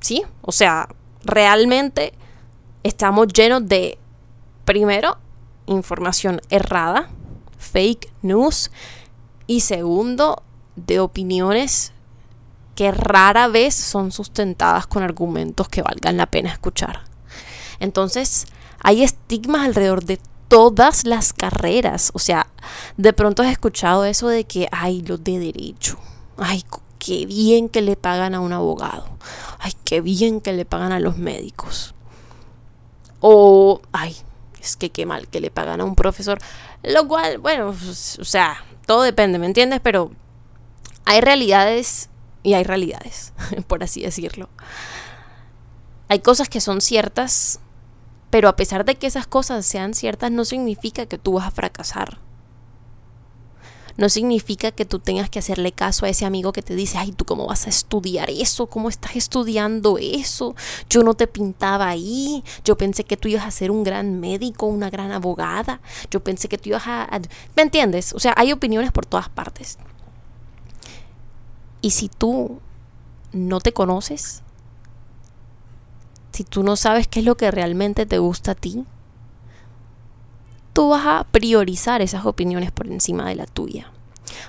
¿Sí? 0.00 0.24
O 0.42 0.52
sea, 0.52 0.88
realmente 1.24 2.12
estamos 2.82 3.28
llenos 3.28 3.66
de, 3.68 3.98
primero, 4.64 5.18
información 5.66 6.40
errada, 6.50 7.10
fake 7.58 8.10
news, 8.22 8.70
y 9.46 9.60
segundo, 9.60 10.42
de 10.76 11.00
opiniones 11.00 11.92
que 12.74 12.90
rara 12.92 13.48
vez 13.48 13.74
son 13.74 14.12
sustentadas 14.12 14.86
con 14.86 15.02
argumentos 15.02 15.68
que 15.68 15.82
valgan 15.82 16.16
la 16.16 16.26
pena 16.26 16.52
escuchar. 16.52 17.04
Entonces, 17.80 18.46
hay 18.86 19.02
estigmas 19.02 19.64
alrededor 19.64 20.04
de 20.04 20.20
todas 20.46 21.04
las 21.04 21.32
carreras. 21.32 22.12
O 22.14 22.20
sea, 22.20 22.46
de 22.96 23.12
pronto 23.12 23.42
has 23.42 23.50
escuchado 23.50 24.04
eso 24.04 24.28
de 24.28 24.44
que, 24.44 24.68
ay, 24.70 25.02
los 25.02 25.24
de 25.24 25.40
derecho. 25.40 25.98
Ay, 26.36 26.64
qué 27.00 27.26
bien 27.26 27.68
que 27.68 27.82
le 27.82 27.96
pagan 27.96 28.36
a 28.36 28.40
un 28.40 28.52
abogado. 28.52 29.08
Ay, 29.58 29.72
qué 29.84 30.00
bien 30.00 30.40
que 30.40 30.52
le 30.52 30.64
pagan 30.64 30.92
a 30.92 31.00
los 31.00 31.18
médicos. 31.18 31.96
O, 33.18 33.80
ay, 33.90 34.14
es 34.60 34.76
que 34.76 34.90
qué 34.90 35.04
mal 35.04 35.26
que 35.26 35.40
le 35.40 35.50
pagan 35.50 35.80
a 35.80 35.84
un 35.84 35.96
profesor. 35.96 36.38
Lo 36.84 37.08
cual, 37.08 37.38
bueno, 37.38 37.74
pues, 37.76 38.20
o 38.20 38.24
sea, 38.24 38.64
todo 38.86 39.02
depende, 39.02 39.40
¿me 39.40 39.46
entiendes? 39.46 39.80
Pero 39.82 40.12
hay 41.04 41.20
realidades 41.20 42.08
y 42.44 42.54
hay 42.54 42.62
realidades, 42.62 43.32
por 43.66 43.82
así 43.82 44.02
decirlo. 44.02 44.48
Hay 46.06 46.20
cosas 46.20 46.48
que 46.48 46.60
son 46.60 46.80
ciertas, 46.80 47.58
pero 48.36 48.50
a 48.50 48.56
pesar 48.56 48.84
de 48.84 48.96
que 48.96 49.06
esas 49.06 49.26
cosas 49.26 49.64
sean 49.64 49.94
ciertas, 49.94 50.30
no 50.30 50.44
significa 50.44 51.06
que 51.06 51.16
tú 51.16 51.32
vas 51.32 51.46
a 51.46 51.50
fracasar 51.50 52.18
no 53.96 54.10
significa 54.10 54.72
que 54.72 54.84
tú 54.84 54.98
tengas 54.98 55.30
que 55.30 55.38
hacerle 55.38 55.72
caso 55.72 56.04
a 56.04 56.10
ese 56.10 56.26
amigo 56.26 56.52
que 56.52 56.60
te 56.60 56.74
dice, 56.74 56.98
ay, 56.98 57.12
¿tú 57.12 57.24
cómo 57.24 57.46
vas 57.46 57.66
a 57.66 57.70
estudiar 57.70 58.28
eso? 58.28 58.66
¿Cómo 58.66 58.90
estás 58.90 59.16
estudiando 59.16 59.96
eso? 59.96 60.54
Yo 60.90 61.02
no 61.02 61.14
te 61.14 61.26
pintaba 61.26 61.88
ahí, 61.88 62.44
yo 62.62 62.76
pensé 62.76 63.04
que 63.04 63.16
tú 63.16 63.28
ibas 63.28 63.46
a 63.46 63.50
ser 63.50 63.70
un 63.70 63.84
gran 63.84 64.20
médico, 64.20 64.66
una 64.66 64.90
gran 64.90 65.12
abogada, 65.12 65.80
yo 66.10 66.22
pensé 66.22 66.46
que 66.50 66.58
tú 66.58 66.68
ibas 66.68 66.82
a... 66.86 67.08
¿Me 67.56 67.62
entiendes? 67.62 68.12
O 68.12 68.18
sea, 68.18 68.34
hay 68.36 68.52
opiniones 68.52 68.92
por 68.92 69.06
todas 69.06 69.30
partes. 69.30 69.78
Y 71.80 71.92
si 71.92 72.10
tú 72.10 72.60
no 73.32 73.60
te 73.60 73.72
conoces, 73.72 74.42
si 76.36 76.44
tú 76.44 76.62
no 76.62 76.76
sabes 76.76 77.08
qué 77.08 77.20
es 77.20 77.24
lo 77.24 77.38
que 77.38 77.50
realmente 77.50 78.04
te 78.04 78.18
gusta 78.18 78.50
a 78.50 78.54
ti, 78.54 78.84
tú 80.74 80.90
vas 80.90 81.06
a 81.06 81.24
priorizar 81.24 82.02
esas 82.02 82.26
opiniones 82.26 82.70
por 82.72 82.86
encima 82.88 83.26
de 83.26 83.36
la 83.36 83.46
tuya. 83.46 83.90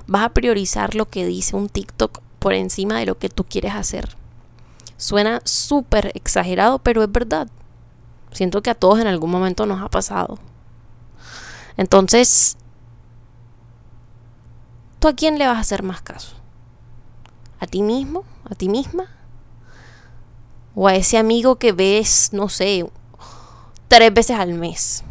Vas 0.05 0.23
a 0.23 0.29
priorizar 0.33 0.95
lo 0.95 1.07
que 1.07 1.25
dice 1.25 1.55
un 1.55 1.69
TikTok 1.69 2.19
por 2.39 2.53
encima 2.53 2.99
de 2.99 3.05
lo 3.05 3.17
que 3.17 3.29
tú 3.29 3.45
quieres 3.45 3.73
hacer. 3.73 4.17
Suena 4.97 5.39
súper 5.45 6.11
exagerado, 6.13 6.79
pero 6.79 7.03
es 7.03 7.09
verdad. 7.09 7.47
Siento 8.33 8.61
que 8.61 8.69
a 8.69 8.75
todos 8.75 8.99
en 8.99 9.07
algún 9.07 9.31
momento 9.31 9.65
nos 9.65 9.81
ha 9.81 9.87
pasado. 9.87 10.39
Entonces, 11.77 12.57
¿tú 14.99 15.07
a 15.07 15.13
quién 15.13 15.39
le 15.39 15.47
vas 15.47 15.55
a 15.55 15.61
hacer 15.61 15.83
más 15.83 16.01
caso? 16.01 16.35
¿A 17.61 17.65
ti 17.65 17.81
mismo? 17.81 18.25
¿A 18.43 18.55
ti 18.55 18.67
misma? 18.67 19.05
¿O 20.79 20.87
a 20.87 20.93
ese 20.93 21.17
amigo 21.17 21.55
que 21.55 21.71
ves, 21.71 22.29
no 22.33 22.49
sé, 22.49 22.87
tres 23.87 24.13
veces 24.13 24.37
al 24.37 24.53
mes? 24.53 25.03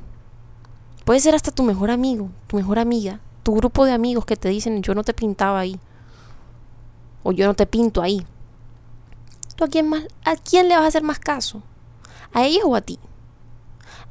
Puede 1.04 1.18
ser 1.18 1.35
hasta 1.35 1.50
tu 1.50 1.64
mejor 1.64 1.90
amigo, 1.90 2.30
tu 2.46 2.54
mejor 2.54 2.78
amiga, 2.78 3.18
tu 3.42 3.56
grupo 3.56 3.85
de 3.85 3.90
amigos 3.90 4.25
que 4.25 4.37
te 4.37 4.49
dicen 4.49 4.80
yo 4.80 4.94
no 4.94 5.02
te 5.02 5.12
pintaba 5.12 5.58
ahí. 5.58 5.80
O 7.25 7.32
yo 7.32 7.49
no 7.49 7.54
te 7.54 7.66
pinto 7.66 8.00
ahí. 8.00 8.25
¿Tú 9.56 9.64
a 9.64 9.66
quién 9.66 9.88
más? 9.88 10.04
¿A 10.25 10.37
quién 10.37 10.68
le 10.68 10.76
vas 10.76 10.85
a 10.85 10.87
hacer 10.87 11.02
más 11.02 11.18
caso? 11.18 11.64
¿A 12.32 12.44
ellos 12.44 12.62
o 12.64 12.76
a 12.76 12.80
ti? 12.80 13.00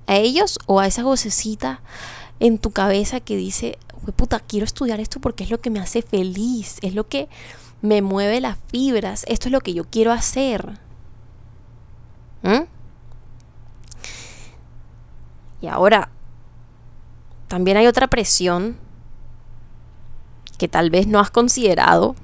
¿A 0.08 0.18
ellos 0.18 0.60
o 0.66 0.82
a 0.82 0.88
esa 0.88 1.04
vocecita 1.04 1.80
en 2.42 2.58
tu 2.58 2.72
cabeza 2.72 3.22
que 3.22 3.38
dice, 3.38 3.78
puta, 4.18 4.42
quiero 4.42 4.66
estudiar 4.66 5.00
esto 5.00 5.22
porque 5.22 5.46
es 5.46 5.52
lo 5.52 5.62
que 5.62 5.70
me 5.70 5.80
hace 5.80 6.02
feliz, 6.02 6.80
es 6.82 6.96
lo 6.96 7.08
que 7.08 7.30
me 7.82 8.02
mueve 8.02 8.42
las 8.42 8.58
fibras, 8.68 9.24
esto 9.30 9.48
es 9.48 9.54
lo 9.54 9.62
que 9.62 9.74
yo 9.74 9.86
quiero 9.86 10.12
hacer? 10.12 10.84
¿Mm? 12.46 12.66
Y 15.62 15.68
ahora, 15.68 16.10
también 17.48 17.78
hay 17.78 17.88
otra 17.88 18.08
presión 18.08 18.78
que 20.60 20.68
tal 20.68 20.92
vez 20.92 21.08
no 21.08 21.20
has 21.20 21.32
considerado, 21.32 22.16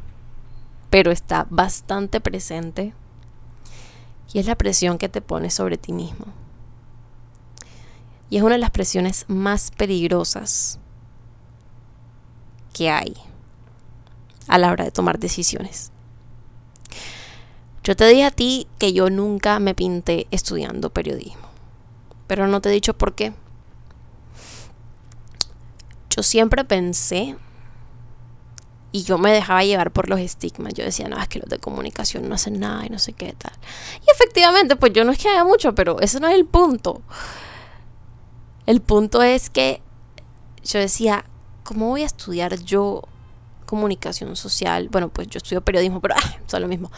pero 0.91 1.11
está 1.11 1.47
bastante 1.49 2.21
presente. 2.21 2.93
Y 4.31 4.39
es 4.39 4.45
la 4.45 4.55
presión 4.55 4.99
que 4.99 5.09
te 5.09 5.21
pones 5.21 5.55
sobre 5.55 5.77
ti 5.77 5.91
mismo. 5.91 6.27
Y 8.29 8.37
es 8.37 8.43
una 8.43 8.53
de 8.53 8.59
las 8.59 8.71
presiones 8.71 9.25
más 9.27 9.71
peligrosas 9.71 10.79
que 12.73 12.91
hay 12.91 13.17
a 14.47 14.59
la 14.59 14.71
hora 14.71 14.85
de 14.85 14.91
tomar 14.91 15.17
decisiones. 15.17 15.91
Yo 17.91 17.97
te 17.97 18.07
dije 18.07 18.23
a 18.23 18.31
ti 18.31 18.67
que 18.79 18.93
yo 18.93 19.09
nunca 19.09 19.59
me 19.59 19.75
pinté 19.75 20.25
estudiando 20.31 20.91
periodismo, 20.91 21.49
pero 22.25 22.47
no 22.47 22.61
te 22.61 22.69
he 22.69 22.71
dicho 22.71 22.93
por 22.93 23.15
qué 23.15 23.33
yo 26.09 26.23
siempre 26.23 26.63
pensé 26.63 27.35
y 28.93 29.03
yo 29.03 29.17
me 29.17 29.33
dejaba 29.33 29.65
llevar 29.65 29.91
por 29.91 30.07
los 30.07 30.21
estigmas. 30.21 30.73
Yo 30.73 30.85
decía, 30.85 31.09
no, 31.09 31.19
es 31.19 31.27
que 31.27 31.39
los 31.39 31.49
de 31.49 31.59
comunicación 31.59 32.29
no 32.29 32.35
hacen 32.35 32.61
nada 32.61 32.85
y 32.85 32.89
no 32.89 32.97
sé 32.97 33.11
qué 33.11 33.33
tal. 33.37 33.51
Y 34.07 34.09
efectivamente, 34.09 34.77
pues 34.77 34.93
yo 34.93 35.03
no 35.03 35.11
es 35.11 35.17
que 35.17 35.27
haya 35.27 35.43
mucho, 35.43 35.75
pero 35.75 35.99
ese 35.99 36.21
no 36.21 36.29
es 36.29 36.35
el 36.35 36.45
punto. 36.45 37.01
El 38.67 38.79
punto 38.79 39.21
es 39.21 39.49
que 39.49 39.81
yo 40.63 40.79
decía, 40.79 41.25
¿cómo 41.65 41.89
voy 41.89 42.03
a 42.03 42.05
estudiar 42.05 42.57
yo 42.61 43.01
comunicación 43.71 44.35
social? 44.35 44.89
Bueno, 44.89 45.07
pues 45.07 45.29
yo 45.29 45.37
estudio 45.37 45.61
periodismo, 45.61 46.01
pero 46.01 46.15
ah, 46.17 46.35
es 46.45 46.59
lo 46.59 46.67
mismo. 46.67 46.91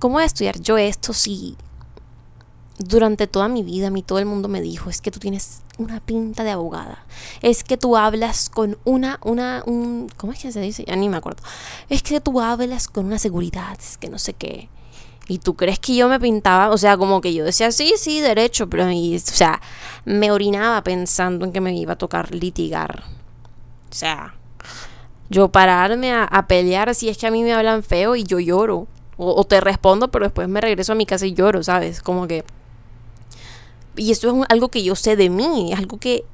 ¿Cómo 0.00 0.14
voy 0.14 0.24
a 0.24 0.26
estudiar 0.26 0.60
yo 0.60 0.76
esto 0.76 1.12
si 1.12 1.56
durante 2.78 3.28
toda 3.28 3.46
mi 3.46 3.62
vida 3.62 3.86
a 3.86 3.90
mí 3.90 4.02
todo 4.02 4.18
el 4.18 4.26
mundo 4.26 4.48
me 4.48 4.60
dijo, 4.60 4.90
es 4.90 5.00
que 5.00 5.12
tú 5.12 5.20
tienes 5.20 5.62
una 5.78 6.00
pinta 6.00 6.42
de 6.42 6.50
abogada, 6.50 7.06
es 7.42 7.62
que 7.62 7.76
tú 7.76 7.96
hablas 7.96 8.50
con 8.50 8.76
una, 8.84 9.20
una, 9.22 9.62
un, 9.66 10.10
¿cómo 10.16 10.32
es 10.32 10.40
que 10.40 10.50
se 10.50 10.60
dice? 10.60 10.84
Ya 10.84 10.96
ni 10.96 11.08
me 11.08 11.16
acuerdo. 11.16 11.44
Es 11.88 12.02
que 12.02 12.20
tú 12.20 12.40
hablas 12.40 12.88
con 12.88 13.06
una 13.06 13.20
seguridad, 13.20 13.78
es 13.78 13.96
que 13.96 14.08
no 14.08 14.18
sé 14.18 14.34
qué. 14.34 14.68
Y 15.28 15.38
tú 15.38 15.54
crees 15.54 15.78
que 15.78 15.94
yo 15.94 16.08
me 16.08 16.18
pintaba, 16.18 16.70
o 16.70 16.78
sea, 16.78 16.96
como 16.96 17.20
que 17.20 17.32
yo 17.32 17.44
decía, 17.44 17.70
sí, 17.70 17.94
sí, 17.96 18.20
derecho, 18.20 18.68
pero, 18.68 18.84
o 18.84 19.18
sea, 19.18 19.60
me 20.04 20.32
orinaba 20.32 20.82
pensando 20.82 21.44
en 21.44 21.52
que 21.52 21.60
me 21.60 21.74
iba 21.74 21.92
a 21.92 21.98
tocar 21.98 22.34
litigar. 22.34 23.04
O 23.90 23.94
sea, 23.94 24.34
yo 25.30 25.48
pararme 25.48 26.12
a, 26.12 26.46
pelear 26.48 26.94
si 26.94 27.08
es 27.08 27.18
que 27.18 27.26
a 27.26 27.30
mí 27.30 27.42
me 27.42 27.52
hablan 27.52 27.82
feo 27.82 28.16
y 28.16 28.24
yo 28.24 28.38
lloro. 28.40 28.86
o, 29.16 29.44
te 29.44 29.60
respondo, 29.60 30.08
pero 30.08 30.26
después 30.26 30.48
me 30.48 30.60
regreso 30.60 30.92
a 30.92 30.94
mi 30.94 31.06
casa 31.06 31.26
y 31.26 31.32
lloro, 31.32 31.62
¿sabes? 31.62 32.02
Como 32.02 32.26
que 32.26 32.44
y 33.96 34.12
esto 34.12 34.28
es 34.28 34.46
algo 34.48 34.68
que 34.68 34.82
yo 34.82 34.94
sé 34.94 35.16
de 35.16 35.30
mí, 35.30 35.72
es 35.72 35.78
algo 35.78 35.98
que, 35.98 36.24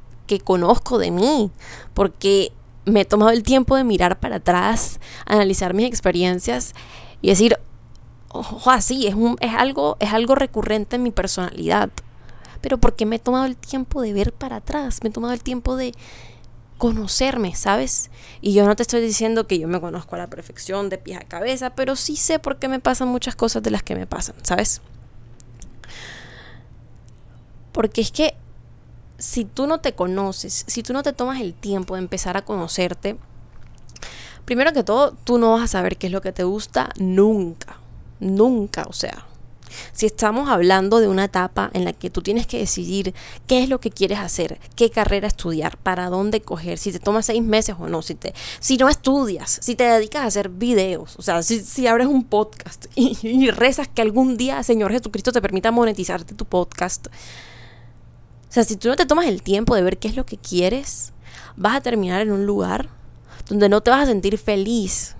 conozco 0.44 0.96
de 0.96 1.11
mí, 1.11 1.50
porque 1.92 2.52
me 2.87 3.02
he 3.02 3.05
tomado 3.05 3.33
el 3.33 3.42
tiempo 3.42 3.76
de 3.76 3.85
mirar 3.85 4.18
para 4.18 4.37
atrás, 4.37 4.98
analizar 5.26 5.74
mis 5.74 5.87
experiencias 5.87 6.72
y 7.20 7.28
decir, 7.28 7.59
ojo, 8.31 8.70
así, 8.70 9.07
es, 9.07 9.14
un, 9.14 9.37
es, 9.40 9.52
algo, 9.55 9.98
es 10.00 10.11
algo 10.11 10.35
recurrente 10.35 10.96
en 10.96 11.02
mi 11.02 11.11
personalidad. 11.11 11.90
Pero 12.62 12.78
porque 12.78 13.05
me 13.05 13.16
he 13.16 13.18
tomado 13.18 13.44
el 13.44 13.59
tiempo 13.59 14.00
de 14.00 14.14
ver 14.14 14.33
para 14.33 14.57
atrás, 14.57 15.00
me 15.02 15.11
he 15.11 15.12
tomado 15.12 15.35
el 15.35 15.42
tiempo 15.42 15.76
de 15.76 15.92
conocerme, 16.83 17.55
¿sabes? 17.55 18.11
Y 18.40 18.55
yo 18.55 18.66
no 18.66 18.75
te 18.75 18.83
estoy 18.83 19.01
diciendo 19.01 19.47
que 19.47 19.57
yo 19.57 19.68
me 19.68 19.81
conozco 19.81 20.16
a 20.16 20.18
la 20.18 20.27
perfección 20.27 20.88
de 20.88 20.99
pies 20.99 21.16
a 21.16 21.23
cabeza, 21.23 21.71
pero 21.77 21.95
sí 21.95 22.16
sé 22.16 22.40
por 22.40 22.59
qué 22.59 22.66
me 22.66 22.81
pasan 22.81 23.07
muchas 23.07 23.37
cosas 23.37 23.62
de 23.62 23.71
las 23.71 23.85
que 23.85 23.95
me 23.95 24.09
pasan, 24.09 24.35
¿sabes? 24.42 24.81
Porque 27.71 28.01
es 28.01 28.11
que 28.11 28.35
si 29.16 29.45
tú 29.45 29.68
no 29.68 29.79
te 29.79 29.95
conoces, 29.95 30.64
si 30.66 30.83
tú 30.83 30.92
no 30.92 31.05
te 31.05 31.12
tomas 31.12 31.40
el 31.40 31.55
tiempo 31.55 31.95
de 31.95 32.01
empezar 32.01 32.37
a 32.37 32.45
conocerte, 32.45 33.16
primero 34.45 34.73
que 34.73 34.83
todo, 34.83 35.12
tú 35.23 35.38
no 35.38 35.53
vas 35.53 35.62
a 35.62 35.68
saber 35.68 35.97
qué 35.97 36.09
es 36.09 36.12
lo 36.12 36.21
que 36.21 36.33
te 36.33 36.42
gusta 36.42 36.90
nunca. 36.97 37.79
Nunca, 38.18 38.87
o 38.88 38.92
sea. 38.92 39.25
Si 39.92 40.06
estamos 40.06 40.48
hablando 40.48 41.00
de 41.00 41.08
una 41.08 41.24
etapa 41.24 41.70
en 41.74 41.85
la 41.85 41.92
que 41.92 42.11
tú 42.11 42.22
tienes 42.22 42.46
que 42.46 42.58
decidir 42.58 43.14
qué 43.46 43.62
es 43.62 43.68
lo 43.68 43.80
que 43.80 43.90
quieres 43.90 44.18
hacer, 44.18 44.58
qué 44.76 44.90
carrera 44.90 45.28
estudiar, 45.28 45.76
para 45.78 46.08
dónde 46.08 46.40
coger, 46.40 46.78
si 46.78 46.92
te 46.92 46.98
tomas 46.98 47.26
seis 47.26 47.42
meses 47.42 47.76
o 47.78 47.88
no, 47.88 48.02
si, 48.02 48.14
te, 48.14 48.35
si 48.61 48.76
no 48.76 48.88
estudias, 48.88 49.58
si 49.62 49.74
te 49.74 49.85
dedicas 49.85 50.22
a 50.22 50.26
hacer 50.26 50.48
videos, 50.48 51.16
o 51.18 51.22
sea, 51.22 51.42
si, 51.42 51.87
abres 51.87 52.06
un 52.06 52.24
podcast 52.24 52.87
y, 52.94 53.16
y 53.22 53.50
rezas 53.50 53.88
que 53.88 54.02
algún 54.02 54.37
día 54.37 54.62
Señor 54.62 54.92
Jesucristo 54.92 55.32
te 55.32 55.42
permita 55.42 55.70
monetizarte 55.70 56.35
tu 56.35 56.44
podcast, 56.44 57.08
o 58.52 58.54
sea, 58.54 58.64
si 58.64 58.76
tú 58.76 58.88
no 58.88 58.96
te 58.96 59.06
tomas 59.06 59.24
el 59.26 59.42
tiempo 59.42 59.74
de 59.74 59.80
ver 59.80 59.96
qué 59.96 60.08
es 60.08 60.14
lo 60.14 60.26
que 60.26 60.37
quieres, 60.37 61.14
vas 61.56 61.76
a 61.76 61.80
terminar 61.80 62.20
en 62.20 62.32
un 62.32 62.44
lugar 62.44 62.90
donde 63.48 63.70
no 63.70 63.80
te 63.80 63.90
vas 63.90 64.02
a 64.02 64.06
sentir 64.06 64.37
feliz. 64.37 65.16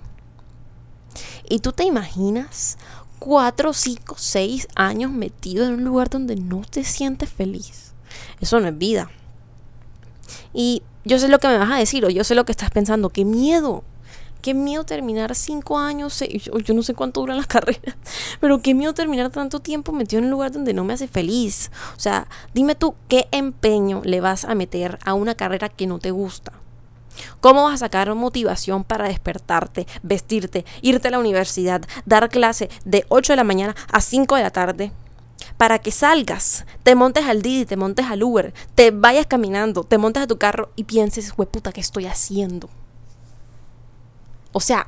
Y 1.49 1.59
tú 1.59 1.71
te 1.71 1.83
imaginas 1.83 2.77
cuatro, 3.23 3.71
cinco, 3.71 4.15
seis 4.17 4.67
años 4.75 5.09
metido 5.09 5.65
en 5.65 5.75
un 5.75 5.85
lugar 5.85 6.09
donde 6.09 6.35
no 6.35 6.61
te 6.69 6.83
sientes 6.83 7.29
feliz. 7.29 7.93
Eso 8.41 8.59
no 8.59 8.67
es 8.67 8.77
vida. 8.77 9.09
Y 10.53 10.83
yo 11.05 11.17
sé 11.17 11.29
lo 11.29 11.39
que 11.39 11.47
me 11.47 11.57
vas 11.57 11.71
a 11.71 11.77
decir, 11.77 12.03
o 12.03 12.09
yo 12.09 12.25
sé 12.25 12.35
lo 12.35 12.43
que 12.43 12.51
estás 12.51 12.69
pensando. 12.71 13.11
¡Qué 13.11 13.23
miedo! 13.23 13.85
qué 14.41 14.53
miedo 14.53 14.83
terminar 14.83 15.35
cinco 15.35 15.79
años, 15.79 16.21
yo, 16.65 16.73
no 16.73 16.83
sé 16.83 16.93
cuánto 16.93 17.21
duran 17.21 17.37
las 17.37 17.47
carreras, 17.55 17.95
pero 18.41 18.61
qué 18.61 18.73
miedo 18.73 18.93
terminar 18.93 19.29
tanto 19.29 19.61
tiempo 19.61 19.93
metido 19.93 20.19
en 20.19 20.25
un 20.25 20.31
lugar 20.31 20.51
donde 20.51 20.73
no 20.73 20.83
me 20.83 20.91
hace 20.91 21.07
feliz. 21.07 21.71
O 21.95 21.99
sea, 22.01 22.27
dime 22.53 22.75
tú, 22.75 22.93
¿qué 23.07 23.29
empeño 23.31 24.01
le 24.03 24.19
vas 24.19 24.43
a 24.43 24.53
meter 24.53 24.99
a 25.05 25.13
una 25.13 25.35
carrera 25.35 25.69
que 25.69 25.87
no 25.87 25.97
te 25.97 26.11
gusta? 26.11 26.51
¿Cómo 27.41 27.63
vas 27.63 27.75
a 27.75 27.85
sacar 27.85 28.13
motivación 28.15 28.83
para 28.83 29.07
despertarte, 29.07 29.87
vestirte, 30.01 30.65
irte 30.81 31.07
a 31.07 31.11
la 31.11 31.19
universidad, 31.19 31.81
dar 32.05 32.29
clase 32.29 32.69
de 32.85 33.05
8 33.09 33.33
de 33.33 33.37
la 33.37 33.43
mañana 33.43 33.75
a 33.91 34.01
5 34.01 34.35
de 34.35 34.43
la 34.43 34.51
tarde? 34.51 34.91
para 35.57 35.79
que 35.79 35.91
salgas, 35.91 36.65
te 36.83 36.95
montes 36.95 37.25
al 37.25 37.41
Didi, 37.41 37.65
te 37.65 37.77
montes 37.77 38.05
al 38.07 38.23
Uber, 38.23 38.53
te 38.75 38.91
vayas 38.91 39.27
caminando, 39.27 39.83
te 39.83 39.97
montes 39.97 40.23
a 40.23 40.27
tu 40.27 40.37
carro 40.37 40.71
y 40.75 40.83
pienses, 40.85 41.33
puta, 41.33 41.71
¿qué 41.71 41.81
estoy 41.81 42.05
haciendo? 42.05 42.69
O 44.51 44.59
sea, 44.59 44.87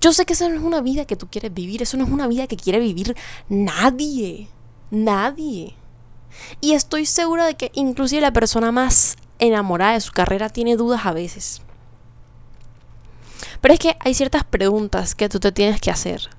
yo 0.00 0.12
sé 0.12 0.24
que 0.24 0.32
esa 0.32 0.48
no 0.48 0.56
es 0.56 0.62
una 0.62 0.80
vida 0.80 1.04
que 1.04 1.16
tú 1.16 1.28
quieres 1.28 1.52
vivir, 1.52 1.82
eso 1.82 1.96
no 1.96 2.04
es 2.04 2.10
una 2.10 2.26
vida 2.26 2.46
que 2.46 2.56
quiere 2.56 2.78
vivir 2.78 3.16
nadie, 3.48 4.48
nadie. 4.90 5.74
Y 6.60 6.72
estoy 6.72 7.06
segura 7.06 7.44
de 7.44 7.56
que 7.56 7.70
inclusive 7.74 8.20
la 8.20 8.32
persona 8.32 8.72
más 8.72 9.16
enamorada 9.40 9.94
de 9.94 10.00
su 10.00 10.12
carrera 10.12 10.48
tiene 10.48 10.76
dudas 10.76 11.06
a 11.06 11.12
veces. 11.12 11.62
Pero 13.60 13.74
es 13.74 13.80
que 13.80 13.96
hay 14.00 14.14
ciertas 14.14 14.44
preguntas 14.44 15.14
que 15.14 15.28
tú 15.28 15.40
te 15.40 15.52
tienes 15.52 15.80
que 15.80 15.90
hacer 15.90 16.30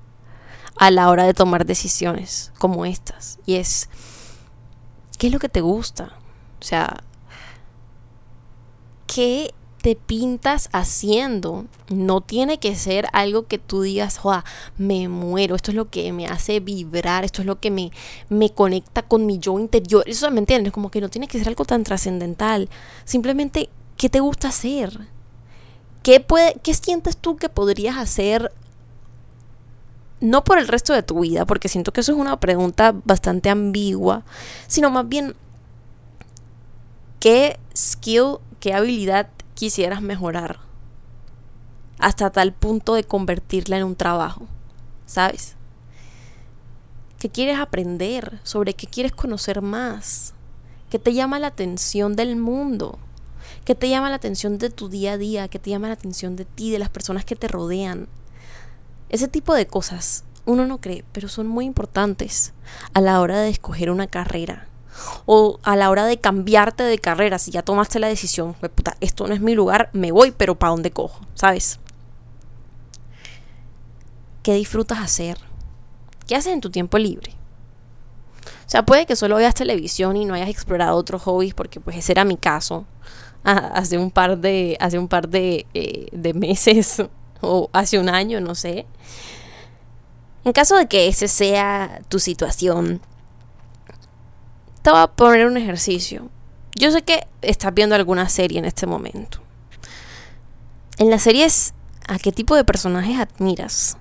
a 0.78 0.90
la 0.92 1.10
hora 1.10 1.26
de 1.26 1.34
tomar 1.34 1.66
decisiones 1.66 2.52
como 2.58 2.86
estas. 2.86 3.40
Y 3.46 3.56
es, 3.56 3.90
¿qué 5.18 5.28
es 5.28 5.34
lo 5.34 5.40
que 5.40 5.50
te 5.50 5.62
gusta? 5.62 6.14
O 6.60 6.64
sea, 6.64 7.04
¿qué 9.08 9.54
te 9.82 9.96
pintas 9.96 10.70
haciendo. 10.72 11.66
No 11.90 12.22
tiene 12.22 12.60
que 12.60 12.76
ser 12.76 13.08
algo 13.14 13.48
que 13.48 13.58
tú 13.58 13.82
digas, 13.82 14.18
joda, 14.18 14.46
me 14.78 15.08
muero, 15.10 15.56
esto 15.56 15.72
es 15.72 15.76
lo 15.76 15.90
que 15.90 16.14
me 16.14 16.28
hace 16.28 16.60
vibrar, 16.60 17.26
esto 17.26 17.42
es 17.42 17.48
lo 17.48 17.60
que 17.60 17.72
me, 17.72 17.92
me 18.30 18.52
conecta 18.52 19.02
con 19.02 19.26
mi 19.26 19.40
yo 19.40 19.60
interior. 19.60 20.04
Eso 20.08 20.30
me 20.32 20.40
entiendes, 20.40 20.72
como 20.72 20.92
que 20.92 21.02
no 21.02 21.10
tiene 21.10 21.28
que 21.28 21.40
ser 21.40 21.48
algo 21.48 21.66
tan 21.66 21.84
trascendental. 21.84 22.70
Simplemente, 23.04 23.70
¿qué 23.98 24.10
te 24.10 24.20
gusta 24.20 24.50
hacer? 24.50 25.08
¿Qué, 26.04 26.20
puede, 26.20 26.56
¿Qué 26.64 26.74
sientes 26.74 27.18
tú 27.18 27.36
que 27.36 27.50
podrías 27.50 27.98
hacer? 27.98 28.54
No 30.20 30.44
por 30.44 30.60
el 30.60 30.68
resto 30.68 30.94
de 30.94 31.02
tu 31.02 31.22
vida, 31.22 31.46
porque 31.46 31.68
siento 31.68 31.92
que 31.92 32.02
eso 32.02 32.12
es 32.12 32.18
una 32.18 32.40
pregunta 32.40 32.94
bastante 33.06 33.50
ambigua, 33.50 34.24
sino 34.68 34.92
más 34.92 35.10
bien, 35.10 35.36
¿qué 37.20 37.60
skill, 37.76 38.38
qué 38.60 38.74
habilidad 38.74 39.30
quisieras 39.56 40.02
mejorar 40.02 40.60
hasta 42.00 42.32
tal 42.32 42.52
punto 42.52 42.96
de 42.96 43.04
convertirla 43.04 43.78
en 43.78 43.84
un 43.84 43.96
trabajo, 43.96 44.48
¿sabes? 45.06 45.56
¿Qué 47.20 47.30
quieres 47.30 47.60
aprender? 47.60 48.40
¿Sobre 48.44 48.74
qué 48.74 48.88
quieres 48.88 49.12
conocer 49.12 49.62
más? 49.62 50.34
¿Qué 50.90 50.98
te 50.98 51.14
llama 51.14 51.38
la 51.38 51.48
atención 51.48 52.16
del 52.16 52.36
mundo? 52.36 52.98
¿Qué 53.64 53.76
te 53.76 53.88
llama 53.90 54.10
la 54.10 54.16
atención 54.16 54.58
de 54.58 54.72
tu 54.72 54.90
día 54.90 55.14
a 55.14 55.18
día? 55.18 55.48
¿Qué 55.48 55.60
te 55.60 55.70
llama 55.70 55.88
la 55.88 55.94
atención 55.94 56.36
de 56.36 56.46
ti, 56.46 56.72
de 56.72 56.80
las 56.80 56.90
personas 56.90 57.24
que 57.24 57.36
te 57.36 57.48
rodean? 57.48 58.08
Ese 59.10 59.28
tipo 59.28 59.54
de 59.54 59.68
cosas 59.68 60.24
uno 60.46 60.66
no 60.66 60.82
cree, 60.82 61.06
pero 61.12 61.28
son 61.28 61.46
muy 61.46 61.66
importantes 61.66 62.54
a 62.94 63.02
la 63.02 63.22
hora 63.22 63.40
de 63.40 63.50
escoger 63.50 63.92
una 63.92 64.08
carrera 64.08 64.68
o 65.26 65.60
a 65.64 65.76
la 65.76 65.90
hora 65.90 66.06
de 66.06 66.20
cambiarte 66.20 66.84
de 66.84 67.00
carrera, 67.00 67.40
si 67.40 67.52
ya 67.52 67.62
tomaste 67.62 68.00
la 68.00 68.08
decisión, 68.08 68.56
esto 69.00 69.28
no 69.28 69.34
es 69.34 69.42
mi 69.42 69.56
lugar, 69.56 69.90
me 69.94 70.12
voy, 70.12 70.32
pero 70.32 70.58
¿para 70.58 70.72
dónde 70.72 70.92
cojo? 70.92 71.26
¿Sabes? 71.34 71.80
¿Qué 74.44 74.54
disfrutas 74.54 75.00
hacer? 75.00 75.38
¿Qué 76.28 76.36
haces 76.36 76.54
en 76.54 76.62
tu 76.62 76.70
tiempo 76.70 76.98
libre? 76.98 77.34
O 78.66 78.70
sea, 78.72 78.86
puede 78.86 79.06
que 79.06 79.16
solo 79.16 79.36
veas 79.36 79.54
televisión 79.54 80.16
y 80.16 80.26
no 80.26 80.34
hayas 80.34 80.50
explorado 80.50 80.96
otros 80.96 81.22
hobbies, 81.24 81.54
porque 81.54 81.80
pues 81.80 81.98
ese 81.98 82.14
era 82.14 82.24
mi 82.24 82.38
caso 82.38 82.86
ah, 83.44 83.72
hace 83.76 83.98
un 83.98 84.12
par 84.12 84.38
de, 84.38 84.78
hace 84.80 84.98
un 84.98 85.08
par 85.08 85.28
de, 85.28 85.66
eh, 85.74 86.08
de 86.12 86.34
meses 86.34 87.04
o 87.42 87.70
hace 87.74 88.00
un 88.00 88.10
año, 88.10 88.40
no 88.40 88.56
sé. 88.56 88.86
En 90.44 90.54
caso 90.54 90.76
de 90.76 90.88
que 90.88 91.08
ese 91.08 91.28
sea 91.28 92.02
tu 92.10 92.20
situación, 92.20 93.02
te 94.82 94.90
voy 94.90 95.00
a 95.00 95.08
poner 95.08 95.46
un 95.46 95.58
ejercicio. 95.58 96.30
Yo 96.76 96.92
sé 96.92 97.04
que 97.04 97.28
estás 97.42 97.74
viendo 97.74 97.96
alguna 97.96 98.30
serie 98.30 98.60
en 98.60 98.66
este 98.66 98.88
momento. 98.88 99.40
En 100.98 101.10
las 101.10 101.24
series, 101.24 101.74
¿a 102.08 102.18
qué 102.18 102.32
tipo 102.32 102.56
de 102.56 102.64
personajes 102.64 103.20
admiras? 103.20 103.98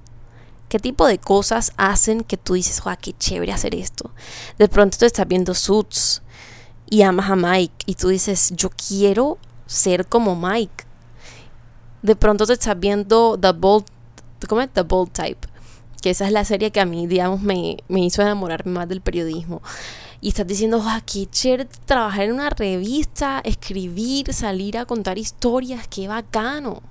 ¿Qué 0.69 0.79
tipo 0.79 1.07
de 1.07 1.19
cosas 1.19 1.73
hacen 1.77 2.23
que 2.23 2.37
tú 2.37 2.55
dices, 2.55 2.81
¡guau, 2.81 2.97
qué 3.01 3.13
chévere 3.13 3.53
hacer 3.53 3.75
esto! 3.75 4.11
De 4.57 4.69
pronto 4.69 4.97
tú 4.99 5.05
estás 5.05 5.27
viendo 5.27 5.53
Suits 5.53 6.23
y 6.89 7.03
amas 7.03 7.31
a 7.31 7.37
Mike 7.37 7.75
y 7.87 7.95
tú 7.95 8.09
dices, 8.09 8.53
yo 8.55 8.71
quiero 8.71 9.39
ser 9.67 10.07
como 10.07 10.37
Mike. 10.37 10.85
De 12.03 12.17
pronto 12.17 12.47
te 12.47 12.53
estás 12.53 12.79
viendo 12.79 13.37
The 13.39 13.53
Bold, 13.53 13.85
¿cómo 14.49 14.61
es? 14.61 14.71
The 14.73 14.83
Bold 14.83 15.13
Type. 15.13 15.49
Que 16.01 16.11
esa 16.11 16.27
es 16.27 16.33
la 16.33 16.45
serie 16.45 16.71
que 16.71 16.81
a 16.81 16.87
mí, 16.87 17.07
digamos, 17.07 17.43
me, 17.43 17.77
me 17.89 18.01
hizo 18.01 18.23
enamorarme 18.23 18.73
más 18.73 18.89
del 18.89 19.03
periodismo 19.03 19.61
y 20.21 20.29
estás 20.29 20.47
diciendo, 20.47 20.83
ah, 20.85 21.01
qué 21.05 21.27
chévere 21.27 21.67
trabajar 21.87 22.25
en 22.25 22.33
una 22.33 22.51
revista, 22.51 23.41
escribir, 23.45 24.33
salir 24.35 24.79
a 24.79 24.85
contar 24.85 25.19
historias, 25.19 25.89
qué 25.89 26.09
bacano. 26.09 26.83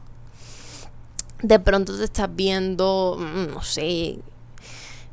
De 1.42 1.60
pronto 1.60 1.98
te 1.98 2.04
estás 2.04 2.30
viendo, 2.36 3.18
mm, 3.20 3.54
no 3.54 3.62
sé, 3.62 4.20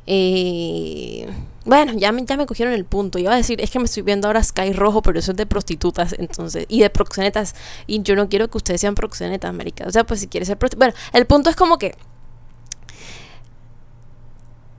eh, 0.06 1.28
bueno, 1.64 1.94
ya 1.94 2.12
me, 2.12 2.24
ya 2.24 2.36
me 2.36 2.46
cogieron 2.46 2.72
el 2.72 2.84
punto. 2.84 3.18
Iba 3.18 3.32
a 3.32 3.36
decir, 3.36 3.60
es 3.60 3.70
que 3.70 3.78
me 3.78 3.86
estoy 3.86 4.02
viendo 4.04 4.28
ahora 4.28 4.42
Sky 4.42 4.72
Rojo, 4.72 5.02
pero 5.02 5.18
eso 5.18 5.32
es 5.32 5.36
de 5.36 5.46
prostitutas, 5.46 6.14
entonces, 6.18 6.64
y 6.68 6.80
de 6.80 6.90
proxenetas. 6.90 7.54
Y 7.86 8.02
yo 8.02 8.14
no 8.14 8.28
quiero 8.28 8.48
que 8.48 8.58
ustedes 8.58 8.80
sean 8.80 8.94
proxenetas, 8.94 9.48
América. 9.48 9.84
O 9.86 9.90
sea, 9.90 10.04
pues 10.04 10.20
si 10.20 10.28
quieres 10.28 10.46
ser 10.48 10.58
prostituta. 10.58 10.86
Bueno, 10.86 10.98
el 11.12 11.26
punto 11.26 11.50
es 11.50 11.56
como 11.56 11.78
que. 11.78 11.96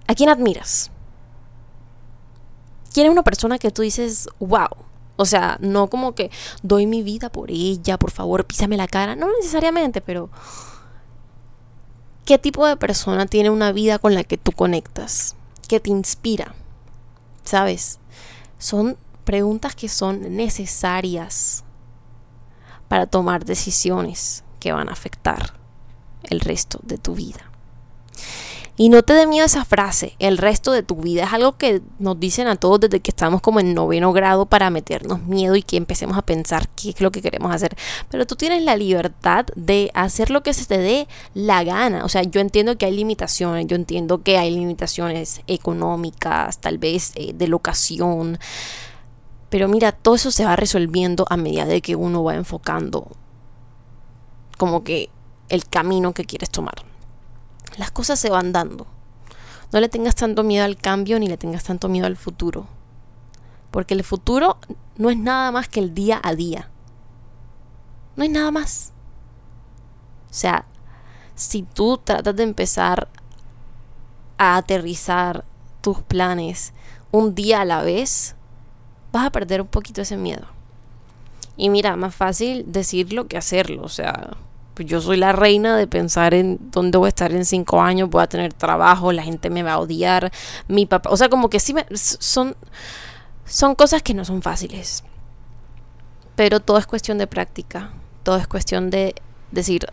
¿A 0.08 0.15
quién 0.15 0.30
admiras? 0.30 0.89
¿Quién 2.98 3.06
es 3.06 3.12
una 3.12 3.22
persona 3.22 3.60
que 3.60 3.70
tú 3.70 3.84
dices, 3.84 4.28
wow? 4.40 4.70
O 5.18 5.26
sea, 5.26 5.60
no 5.62 5.88
como 5.88 6.16
que 6.16 6.32
doy 6.64 6.88
mi 6.88 7.04
vida 7.04 7.30
por 7.30 7.52
ella, 7.52 8.00
por 8.00 8.10
favor, 8.10 8.44
písame 8.46 8.76
la 8.76 8.88
cara. 8.88 9.16
No 9.16 9.28
necesariamente, 9.38 10.02
pero 10.02 10.32
¿qué 12.26 12.40
tipo 12.40 12.66
de 12.66 12.76
persona 12.76 13.28
tiene 13.28 13.52
una 13.52 13.72
vida 13.72 14.00
con 14.00 14.16
la 14.16 14.24
que 14.24 14.40
tú 14.40 14.52
conectas? 14.52 15.36
¿Qué 15.68 15.80
te 15.80 15.92
inspira? 15.92 16.56
¿Sabes? 17.44 18.00
Son 18.58 18.98
preguntas 19.26 19.76
que 19.76 19.90
son 19.90 20.36
necesarias 20.36 21.64
para 22.88 23.06
tomar 23.06 23.46
decisiones 23.46 24.44
que 24.60 24.72
van 24.72 24.90
a 24.90 24.94
afectar 24.94 25.54
el 26.24 26.40
resto 26.40 26.80
de 26.82 26.98
tu 26.98 27.14
vida. 27.14 27.52
Y 28.80 28.90
no 28.90 29.02
te 29.02 29.13
dé 29.13 29.26
miedo 29.26 29.44
esa 29.44 29.66
frase, 29.66 30.16
el 30.20 30.38
resto 30.38 30.72
de 30.72 30.84
tu 30.84 30.98
vida. 30.98 31.24
Es 31.24 31.34
algo 31.34 31.58
que 31.58 31.82
nos 31.98 32.20
dicen 32.20 32.46
a 32.46 32.58
todos 32.58 32.80
desde 32.80 33.00
que 33.00 33.10
estamos 33.10 33.42
como 33.42 33.60
en 33.60 33.74
noveno 33.74 34.13
grado 34.13 34.46
para 34.46 34.70
meternos 34.70 35.24
miedo 35.24 35.56
y 35.56 35.63
que 35.63 35.78
empecemos 35.78 36.16
a 36.16 36.22
pensar 36.22 36.70
qué 36.70 36.92
es 36.92 37.02
lo 37.02 37.10
que 37.10 37.24
queremos 37.24 37.52
hacer. 37.52 37.76
Pero 38.10 38.28
tú 38.28 38.36
tienes 38.36 38.62
la 38.62 38.78
libertad 38.78 39.48
de 39.56 39.90
hacer 39.96 40.30
lo 40.30 40.44
que 40.44 40.54
se 40.54 40.68
te 40.68 40.78
dé 40.78 41.08
la 41.34 41.63
gana. 41.63 42.06
O 42.06 42.10
sea, 42.10 42.22
yo 42.22 42.40
entiendo 42.40 42.78
que 42.78 42.86
hay 42.86 42.96
limitaciones, 42.96 43.66
yo 43.66 43.76
entiendo 43.76 44.22
que 44.22 44.38
hay 44.38 44.52
limitaciones 44.52 45.42
económicas, 45.48 46.60
tal 46.60 46.78
vez 46.78 47.13
eh, 47.16 47.34
de 47.34 47.48
locación. 47.48 48.38
Pero 49.50 49.68
mira, 49.70 49.92
todo 49.92 50.13
eso 50.13 50.30
se 50.30 50.46
va 50.46 50.56
resolviendo 50.56 51.26
a 51.32 51.38
medida 51.38 51.66
de 51.66 51.82
que 51.82 51.96
uno 51.96 52.24
va 52.24 52.36
enfocando 52.36 53.08
como 54.60 54.84
que 54.84 55.10
el 55.50 55.66
camino 55.68 56.13
que 56.13 56.26
quieres 56.26 56.52
tomar 56.52 56.87
las 57.78 57.92
cosas 57.92 58.20
se 58.20 58.30
van 58.30 58.52
dando. 58.52 58.88
No 59.72 59.80
le 59.80 59.90
tengas 59.90 60.16
tanto 60.16 60.44
miedo 60.44 60.66
al 60.66 60.78
cambio 60.78 61.20
ni 61.20 61.28
le 61.28 61.38
tengas 61.38 61.63
tanto 61.63 61.90
miedo 61.90 62.08
al 62.08 62.18
futuro. 62.18 62.68
Porque 63.72 63.94
el 63.94 64.04
futuro 64.04 64.58
no 64.98 65.10
es 65.10 65.18
nada 65.18 65.52
más 65.52 65.68
que 65.68 65.80
el 65.80 65.94
día 65.94 66.20
a 66.24 66.36
día. 66.36 66.70
No 68.16 68.24
es 68.24 68.30
nada 68.30 68.52
más. 68.52 68.94
O 70.30 70.34
sea, 70.34 70.66
si 71.36 71.63
tú 71.63 72.00
tratas 72.04 72.36
de 72.36 72.44
empezar 72.44 73.08
a 74.38 74.58
aterrizar 74.58 75.46
tus 75.82 76.02
planes 76.02 76.74
un 77.12 77.36
día 77.36 77.62
a 77.62 77.66
la 77.66 77.82
vez, 77.82 78.36
vas 79.12 79.28
a 79.28 79.32
perder 79.32 79.62
un 79.62 79.68
poquito 79.68 80.02
ese 80.02 80.18
miedo. 80.18 80.48
Y 81.56 81.70
mira, 81.70 81.96
más 81.96 82.16
fácil 82.16 82.66
decirlo 82.72 83.28
que 83.28 83.38
hacerlo. 83.38 83.84
O 83.84 83.90
sea, 83.90 84.38
pues 84.78 84.88
yo 84.88 85.02
soy 85.02 85.18
la 85.18 85.32
reina 85.32 85.76
de 85.76 85.88
pensar 85.88 86.36
en 86.36 86.60
dónde 86.70 87.00
voy 87.00 87.08
a 87.08 87.10
estar 87.10 87.32
en 87.32 87.46
cinco 87.46 87.82
años, 87.82 88.12
voy 88.12 88.22
a 88.22 88.28
tener 88.28 88.54
trabajo, 88.54 89.12
la 89.12 89.24
gente 89.24 89.50
me 89.50 89.63
va 89.63 89.74
a 89.74 89.80
odiar, 89.80 90.32
mi 90.68 90.86
papá, 90.86 91.10
o 91.10 91.18
sea, 91.18 91.30
como 91.30 91.50
que 91.50 91.60
sí 91.60 91.74
me, 91.74 91.84
son, 91.96 92.56
son 93.44 93.74
cosas 93.74 94.04
que 94.04 94.13
no 94.13 94.24
son 94.24 94.44
fáciles. 94.44 95.04
Pero 96.36 96.60
todo 96.60 96.78
es 96.78 96.86
cuestión 96.86 97.18
de 97.18 97.26
práctica, 97.26 97.92
todo 98.22 98.38
es 98.38 98.46
cuestión 98.46 98.92
de 98.92 99.16
decir, 99.50 99.88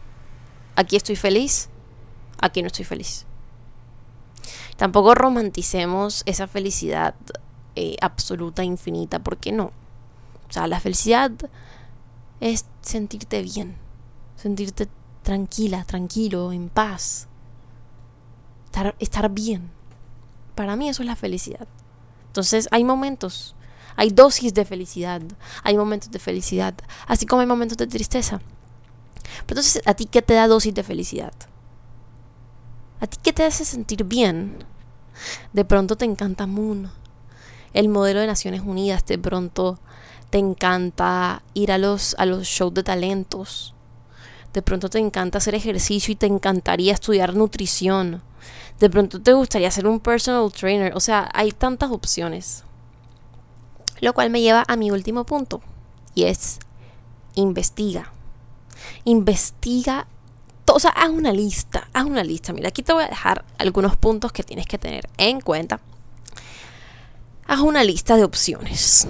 aquí 0.76 0.96
estoy 0.96 1.16
feliz, 1.16 1.70
aquí 2.42 2.60
no 2.60 2.66
estoy 2.66 2.84
feliz. 2.84 3.24
Tampoco 4.76 5.14
romanticemos 5.14 6.24
esa 6.26 6.46
felicidad 6.46 7.14
eh, 7.74 7.96
absoluta, 8.02 8.62
infinita, 8.64 9.18
porque 9.20 9.50
no. 9.50 9.72
O 10.46 10.52
sea, 10.52 10.66
la 10.66 10.78
felicidad 10.78 11.32
es 12.40 12.66
sentirte 12.82 13.40
bien 13.40 13.82
sentirte 14.44 14.88
tranquila, 15.22 15.84
tranquilo, 15.84 16.52
en 16.52 16.68
paz, 16.68 17.28
estar, 18.66 18.94
estar 18.98 19.30
bien. 19.30 19.70
Para 20.54 20.76
mí 20.76 20.86
eso 20.86 21.02
es 21.02 21.06
la 21.06 21.16
felicidad. 21.16 21.66
Entonces 22.26 22.68
hay 22.70 22.84
momentos, 22.84 23.56
hay 23.96 24.10
dosis 24.10 24.52
de 24.52 24.66
felicidad, 24.66 25.22
hay 25.62 25.78
momentos 25.78 26.10
de 26.10 26.18
felicidad, 26.18 26.74
así 27.06 27.24
como 27.24 27.40
hay 27.40 27.46
momentos 27.46 27.78
de 27.78 27.86
tristeza. 27.86 28.42
Pero 29.46 29.60
entonces, 29.60 29.80
¿a 29.86 29.94
ti 29.94 30.04
qué 30.04 30.20
te 30.20 30.34
da 30.34 30.46
dosis 30.46 30.74
de 30.74 30.82
felicidad? 30.82 31.32
¿A 33.00 33.06
ti 33.06 33.16
qué 33.22 33.32
te 33.32 33.44
hace 33.44 33.64
sentir 33.64 34.04
bien? 34.04 34.58
De 35.54 35.64
pronto 35.64 35.96
te 35.96 36.04
encanta 36.04 36.46
Moon, 36.46 36.90
el 37.72 37.88
modelo 37.88 38.20
de 38.20 38.26
Naciones 38.26 38.60
Unidas, 38.60 39.06
de 39.06 39.16
pronto 39.16 39.78
te 40.28 40.36
encanta 40.36 41.42
ir 41.54 41.72
a 41.72 41.78
los, 41.78 42.14
a 42.18 42.26
los 42.26 42.46
shows 42.46 42.74
de 42.74 42.82
talentos, 42.82 43.73
de 44.54 44.62
pronto 44.62 44.88
te 44.88 44.98
encanta 44.98 45.38
hacer 45.38 45.54
ejercicio 45.54 46.12
y 46.12 46.16
te 46.16 46.26
encantaría 46.26 46.94
estudiar 46.94 47.34
nutrición, 47.34 48.22
de 48.78 48.88
pronto 48.88 49.20
te 49.20 49.32
gustaría 49.32 49.70
ser 49.70 49.86
un 49.86 50.00
personal 50.00 50.50
trainer, 50.52 50.96
o 50.96 51.00
sea, 51.00 51.28
hay 51.34 51.52
tantas 51.52 51.90
opciones. 51.90 52.64
Lo 54.00 54.14
cual 54.14 54.30
me 54.30 54.40
lleva 54.40 54.64
a 54.66 54.76
mi 54.76 54.90
último 54.90 55.24
punto, 55.24 55.60
y 56.14 56.24
es 56.24 56.58
investiga. 57.34 58.12
Investiga 59.04 60.06
o 60.72 60.80
sea, 60.80 60.90
haz 60.90 61.10
una 61.10 61.32
lista, 61.32 61.88
haz 61.92 62.04
una 62.04 62.24
lista. 62.24 62.52
Mira, 62.52 62.68
aquí 62.68 62.82
te 62.82 62.92
voy 62.92 63.04
a 63.04 63.08
dejar 63.08 63.44
algunos 63.58 63.96
puntos 63.96 64.32
que 64.32 64.42
tienes 64.42 64.66
que 64.66 64.78
tener 64.78 65.08
en 65.18 65.40
cuenta. 65.40 65.80
Haz 67.46 67.60
una 67.60 67.84
lista 67.84 68.16
de 68.16 68.24
opciones. 68.24 69.06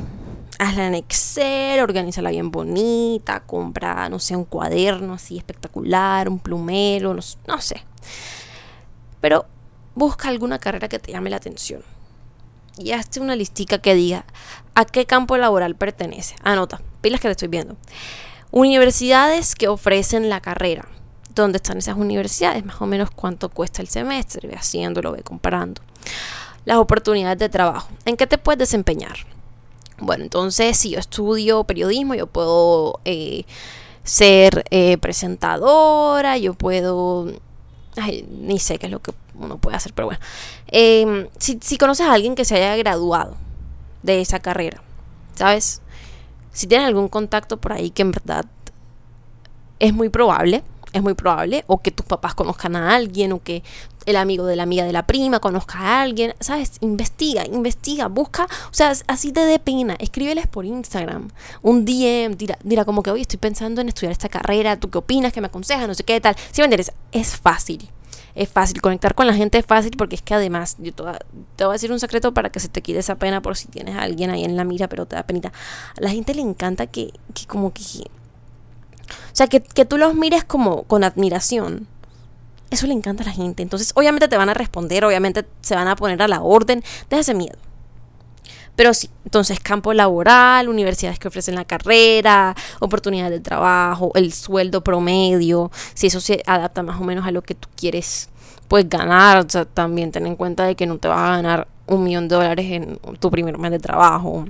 Hazla 0.59 0.87
en 0.87 0.95
Excel, 0.95 1.81
organízala 1.81 2.31
bien 2.31 2.51
bonita, 2.51 3.41
compra, 3.41 4.09
no 4.09 4.19
sé, 4.19 4.37
un 4.37 4.45
cuaderno 4.45 5.15
así 5.15 5.37
espectacular, 5.37 6.29
un 6.29 6.39
plumero, 6.39 7.15
no, 7.15 7.23
no 7.47 7.61
sé. 7.61 7.83
Pero 9.21 9.47
busca 9.95 10.29
alguna 10.29 10.59
carrera 10.59 10.89
que 10.89 10.99
te 10.99 11.13
llame 11.13 11.31
la 11.31 11.37
atención. 11.37 11.83
Y 12.79 12.93
hazte 12.93 13.21
una 13.21 13.37
listica 13.37 13.79
que 13.79 13.95
diga 13.95 14.25
a 14.75 14.85
qué 14.85 15.07
campo 15.07 15.37
laboral 15.37 15.77
pertenece. 15.77 16.37
Anota, 16.43 16.81
pilas 17.01 17.21
que 17.21 17.29
te 17.29 17.33
estoy 17.33 17.49
viendo. 17.49 17.77
Universidades 18.51 19.55
que 19.55 19.69
ofrecen 19.69 20.29
la 20.29 20.41
carrera 20.41 20.89
dónde 21.35 21.57
están 21.57 21.79
esas 21.79 21.97
universidades, 21.97 22.65
más 22.65 22.81
o 22.81 22.87
menos 22.87 23.11
cuánto 23.11 23.49
cuesta 23.49 23.83
el 23.83 23.89
semestre, 23.89 24.49
ve 24.49 24.55
haciéndolo, 24.55 25.13
ve 25.13 25.23
comparando. 25.23 25.83
Las 26.65 26.79
oportunidades 26.79 27.39
de 27.39 27.49
trabajo, 27.49 27.89
¿en 28.05 28.17
qué 28.17 28.27
te 28.27 28.39
puedes 28.39 28.59
desempeñar? 28.59 29.34
Bueno, 30.05 30.25
entonces 30.25 30.77
si 30.77 30.91
yo 30.91 30.99
estudio 30.99 31.65
periodismo, 31.65 32.15
yo 32.15 32.27
puedo 32.27 33.01
eh, 33.05 33.45
ser 34.03 34.65
eh, 34.71 34.99
presentadora, 34.99 36.39
yo 36.39 36.55
puedo... 36.55 37.33
ni 38.31 38.59
sé 38.59 38.79
qué 38.79 38.87
es 38.87 38.93
lo 38.93 39.01
que 39.01 39.13
uno 39.39 39.59
puede 39.59 39.77
hacer, 39.77 39.93
pero 39.95 40.07
bueno. 40.07 40.21
Em, 40.69 41.29
si, 41.39 41.59
si 41.63 41.79
conoces 41.79 42.07
a 42.07 42.13
alguien 42.13 42.35
que 42.35 42.45
se 42.45 42.57
haya 42.57 42.77
graduado 42.77 43.37
de 44.03 44.21
esa 44.21 44.41
carrera, 44.41 44.83
¿sabes? 45.35 45.81
Si 46.53 46.67
tienes 46.67 46.87
algún 46.87 47.09
contacto 47.09 47.57
por 47.57 47.73
ahí 47.73 47.91
que 47.91 48.03
en 48.03 48.13
verdad 48.13 48.45
es 49.79 49.93
muy 49.93 50.09
probable, 50.09 50.63
es 50.93 51.03
muy 51.03 51.15
probable, 51.15 51.65
o 51.67 51.83
que 51.83 51.91
tus 51.91 52.07
papás 52.07 52.35
conozcan 52.35 52.77
a 52.77 52.95
alguien, 52.95 53.33
o 53.33 53.43
que 53.43 53.65
el 54.07 54.17
amigo 54.17 54.47
de 54.47 54.57
la 54.57 54.65
amiga 54.65 54.85
de 54.85 54.93
la 54.93 55.07
prima 55.07 55.41
conozca 55.41 55.79
a 55.79 56.03
alguien, 56.03 56.35
¿sabes? 56.41 56.73
Investiga, 56.81 57.45
investiga, 57.47 58.09
busca, 58.09 58.45
o 58.45 58.75
sea, 58.75 58.93
así 59.07 59.33
te 59.33 59.41
dé 59.41 59.59
pena, 59.59 59.97
escríbeles 59.99 60.47
por 60.47 60.65
Instagram, 60.65 61.31
un 61.63 61.85
DM, 61.85 62.37
dirá, 62.63 62.85
como 62.85 63.03
que 63.03 63.11
hoy 63.11 63.23
estoy 63.23 63.39
pensando 63.39 63.81
en 63.81 63.89
estudiar 63.89 64.13
esta 64.13 64.29
carrera, 64.29 64.79
¿tú 64.79 64.91
qué 64.91 64.99
opinas? 64.99 65.33
¿Qué 65.33 65.41
me 65.41 65.47
aconsejas? 65.47 65.89
No 65.89 65.95
sé 65.95 66.05
qué 66.05 66.21
tal. 66.21 66.37
Si 66.53 66.61
me 66.61 66.67
interesa, 66.67 66.93
es 67.13 67.37
fácil. 67.37 67.89
Es 68.35 68.49
fácil, 68.49 68.81
conectar 68.81 69.15
con 69.15 69.29
la 69.29 69.35
gente 69.35 69.59
es 69.59 69.65
fácil 69.65 69.93
porque 69.97 70.17
es 70.17 70.23
que 70.23 70.35
además, 70.35 70.75
yo 70.81 70.93
te 70.93 71.05
voy, 71.05 71.13
a, 71.13 71.73
decir 71.73 71.93
un 71.93 72.01
secreto 72.01 72.35
para 72.35 72.51
que 72.51 72.59
se 72.59 72.69
te 72.69 72.83
quite 72.83 72.99
esa 72.99 73.15
pena 73.15 73.41
por 73.41 73.57
si 73.57 73.69
tienes 73.69 73.95
a 73.95 74.03
alguien 74.03 74.31
ahí 74.31 74.45
en 74.45 74.57
la 74.57 74.65
mira, 74.65 74.89
pero 74.89 75.07
te 75.07 75.15
da 75.15 75.23
penita. 75.23 75.53
A 75.97 76.01
la 76.01 76.11
gente 76.11 76.35
le 76.35 76.41
encanta 76.41 76.89
que, 76.89 77.13
que 77.33 77.47
como 77.47 77.73
que 77.73 77.83
o 79.35 79.37
sea, 79.37 79.49
que, 79.49 79.61
tú 79.61 79.99
los 79.99 80.15
mires 80.15 80.45
como 80.45 80.85
con 80.85 81.05
admiración. 81.05 81.89
Eso 82.75 82.89
le 82.89 82.93
encanta 82.93 83.23
a 83.23 83.27
la 83.27 83.33
gente. 83.33 83.63
Entonces, 83.63 83.93
obviamente 83.95 84.27
te 84.27 84.37
van 84.37 84.49
a 84.49 84.55
responder, 84.55 85.05
obviamente 85.05 85.47
se 85.61 85.77
van 85.77 85.87
a 85.87 85.95
poner 85.95 86.21
a 86.21 86.27
la 86.27 86.41
orden. 86.41 86.83
Deja 87.09 87.21
ese 87.21 87.33
miedo. 87.33 87.57
Pero 88.75 88.93
sí, 88.93 89.09
entonces 89.25 89.61
campo 89.61 89.95
laboral, 89.95 90.69
universidades 90.69 91.21
que 91.21 91.29
ofrecen 91.29 91.55
la 91.55 91.65
carrera, 91.65 92.57
oportunidades 92.81 93.31
de 93.31 93.39
trabajo, 93.39 94.11
el 94.17 94.33
sueldo 94.33 94.83
promedio, 94.83 95.71
si 95.95 96.09
eso 96.09 96.21
se 96.21 96.43
adapta 96.47 96.83
más 96.83 97.01
o 97.01 97.05
menos 97.05 97.25
a 97.25 97.31
lo 97.31 97.43
que 97.43 97.55
tú 97.55 97.69
quieres 97.77 98.29
pues 98.67 98.89
ganar, 98.89 99.47
o 99.47 99.49
sea, 99.49 99.67
también 99.67 100.11
ten 100.11 100.27
en 100.27 100.35
cuenta 100.35 100.65
de 100.65 100.75
que 100.75 100.87
no 100.87 100.99
te 100.99 101.07
vas 101.07 101.21
a 101.21 101.37
ganar 101.37 101.69
un 101.87 102.03
millón 102.03 102.27
de 102.27 102.35
dólares 102.35 102.67
en 102.73 102.99
tu 103.21 103.31
primer 103.31 103.57
mes 103.57 103.71
de 103.71 103.79
trabajo. 103.79 104.47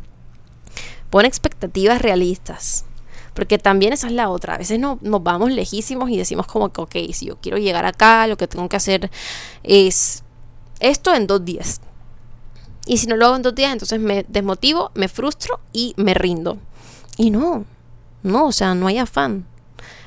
Pon 1.11 1.27
expectativas 1.27 2.01
realistas. 2.01 2.87
Porque 3.35 3.59
también 3.59 3.93
esa 3.93 4.07
es 4.07 4.13
la 4.13 4.31
otra. 4.31 4.55
A 4.55 4.59
veces 4.59 4.79
no, 4.79 4.99
nos 5.03 5.23
vamos 5.23 5.51
lejísimos 5.51 6.09
y 6.11 6.17
decimos 6.17 6.47
como 6.47 6.73
que, 6.73 6.81
ok, 6.81 7.13
si 7.13 7.27
yo 7.27 7.37
quiero 7.37 7.59
llegar 7.59 7.85
acá, 7.85 8.27
lo 8.27 8.37
que 8.37 8.49
tengo 8.49 8.69
que 8.69 8.77
hacer 8.77 9.11
es 9.63 10.23
esto 10.81 11.15
en 11.15 11.27
dos 11.27 11.45
días. 11.45 11.81
Y 12.87 12.99
si 12.99 13.07
no 13.07 13.17
lo 13.17 13.27
hago 13.27 13.37
en 13.37 13.43
dos 13.43 13.55
días, 13.55 13.73
entonces 13.73 13.99
me 13.99 14.25
desmotivo, 14.29 14.91
me 14.95 15.09
frustro 15.09 15.61
y 15.73 15.95
me 15.97 16.15
rindo. 16.15 16.59
Y 17.17 17.31
no, 17.31 17.65
no, 18.23 18.47
o 18.47 18.53
sea, 18.53 18.75
no 18.75 18.87
hay 18.87 18.99
afán. 18.99 19.47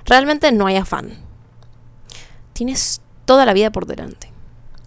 Realmente 0.06 0.52
no 0.52 0.68
hay 0.68 0.78
afán. 0.78 1.14
Tienes 2.54 3.02
toda 3.26 3.46
la 3.46 3.54
vida 3.54 3.72
por 3.72 3.86
delante. 3.86 4.32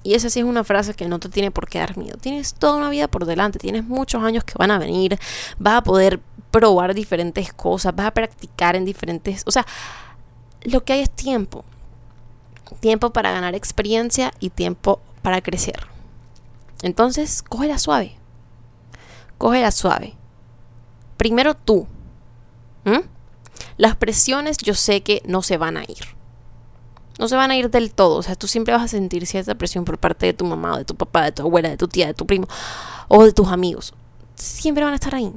Y 0.02 0.14
esa 0.14 0.30
sí 0.30 0.40
es 0.40 0.46
una 0.46 0.64
frase 0.64 0.94
que 0.94 1.08
no 1.08 1.18
te 1.18 1.28
tiene 1.28 1.50
por 1.50 1.68
qué 1.68 1.78
dar 1.78 1.96
miedo. 1.96 2.16
Tienes 2.18 2.54
toda 2.54 2.76
una 2.76 2.88
vida 2.88 3.08
por 3.08 3.26
delante, 3.26 3.58
tienes 3.58 3.84
muchos 3.84 4.22
años 4.22 4.44
que 4.44 4.54
van 4.56 4.70
a 4.70 4.78
venir, 4.78 5.18
vas 5.58 5.74
a 5.74 5.82
poder 5.82 6.20
probar 6.50 6.94
diferentes 6.94 7.52
cosas, 7.52 7.94
vas 7.94 8.06
a 8.06 8.10
practicar 8.12 8.76
en 8.76 8.84
diferentes... 8.84 9.42
O 9.46 9.50
sea, 9.50 9.66
lo 10.62 10.84
que 10.84 10.94
hay 10.94 11.00
es 11.00 11.10
tiempo. 11.10 11.64
Tiempo 12.80 13.10
para 13.10 13.32
ganar 13.32 13.54
experiencia 13.54 14.32
y 14.40 14.50
tiempo 14.50 15.00
para 15.22 15.40
crecer. 15.40 15.86
Entonces, 16.82 17.42
cógela 17.42 17.78
suave. 17.78 18.16
Cógela 19.38 19.70
suave. 19.70 20.14
Primero 21.16 21.54
tú. 21.54 21.86
Las 23.76 23.96
presiones 23.96 24.56
yo 24.58 24.74
sé 24.74 25.02
que 25.02 25.22
no 25.26 25.42
se 25.42 25.56
van 25.56 25.76
a 25.76 25.82
ir 25.82 26.20
no 27.20 27.28
se 27.28 27.36
van 27.36 27.50
a 27.50 27.56
ir 27.56 27.70
del 27.70 27.92
todo. 27.92 28.16
O 28.16 28.22
sea, 28.22 28.34
tú 28.34 28.48
siempre 28.48 28.72
vas 28.72 28.82
a 28.82 28.88
sentir 28.88 29.26
cierta 29.26 29.54
presión 29.54 29.84
por 29.84 29.98
parte 29.98 30.24
de 30.24 30.32
tu 30.32 30.46
mamá, 30.46 30.78
de 30.78 30.86
tu 30.86 30.94
papá, 30.94 31.24
de 31.24 31.32
tu 31.32 31.42
abuela, 31.42 31.68
de 31.68 31.76
tu 31.76 31.86
tía, 31.86 32.06
de 32.06 32.14
tu 32.14 32.26
primo 32.26 32.48
o 33.08 33.24
de 33.24 33.32
tus 33.32 33.48
amigos. 33.48 33.92
Siempre 34.34 34.82
van 34.82 34.94
a 34.94 34.96
estar 34.96 35.14
ahí. 35.14 35.30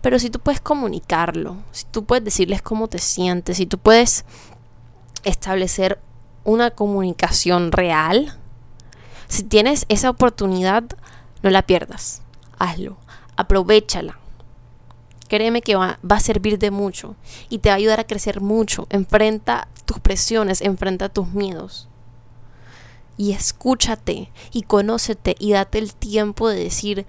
Pero 0.00 0.18
si 0.18 0.30
tú 0.30 0.38
puedes 0.38 0.60
comunicarlo, 0.60 1.56
si 1.72 1.84
tú 1.90 2.04
puedes 2.04 2.24
decirles 2.24 2.62
cómo 2.62 2.88
te 2.88 2.98
sientes, 2.98 3.56
si 3.56 3.66
tú 3.66 3.78
puedes 3.78 4.24
establecer 5.24 6.00
una 6.44 6.70
comunicación 6.70 7.72
real, 7.72 8.38
si 9.28 9.42
tienes 9.42 9.84
esa 9.88 10.10
oportunidad, 10.10 10.84
no 11.42 11.50
la 11.50 11.62
pierdas. 11.62 12.22
Hazlo. 12.58 12.96
Aprovechala. 13.36 14.18
Créeme 15.28 15.60
que 15.60 15.76
va, 15.76 15.98
a 16.08 16.20
servir 16.20 16.58
de 16.58 16.70
mucho 16.70 17.14
y 17.50 17.58
te 17.58 17.68
va 17.68 17.74
a 17.74 17.76
ayudar 17.76 18.00
a 18.00 18.06
crecer 18.06 18.40
mucho. 18.40 18.86
Enfrenta 18.88 19.68
tus 19.84 20.00
presiones, 20.00 20.62
enfrenta 20.62 21.10
tus 21.10 21.28
miedos. 21.28 21.88
Y 23.18 23.32
escúchate 23.32 24.32
y 24.52 24.62
conócete 24.62 25.36
y 25.38 25.52
date 25.52 25.78
el 25.78 25.94
tiempo 25.94 26.48
de 26.48 26.64
decir, 26.64 27.06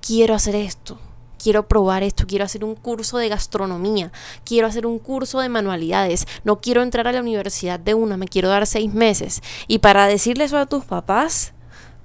quiero 0.00 0.34
hacer 0.34 0.54
esto, 0.54 0.98
quiero 1.42 1.66
probar 1.66 2.02
esto, 2.02 2.26
quiero 2.26 2.44
hacer 2.44 2.64
un 2.64 2.74
curso 2.74 3.18
de 3.18 3.28
gastronomía, 3.28 4.12
quiero 4.44 4.66
hacer 4.66 4.86
un 4.86 4.98
curso 4.98 5.40
de 5.40 5.48
manualidades, 5.48 6.26
no 6.44 6.60
quiero 6.60 6.82
entrar 6.82 7.08
a 7.08 7.12
la 7.12 7.20
universidad 7.20 7.80
de 7.80 7.94
una, 7.94 8.16
me 8.16 8.28
quiero 8.28 8.48
dar 8.48 8.66
seis 8.66 8.92
meses. 8.92 9.42
Y 9.66 9.78
para 9.78 10.06
decirle 10.06 10.44
eso 10.44 10.58
a 10.58 10.66
tus 10.66 10.84
papás, 10.84 11.52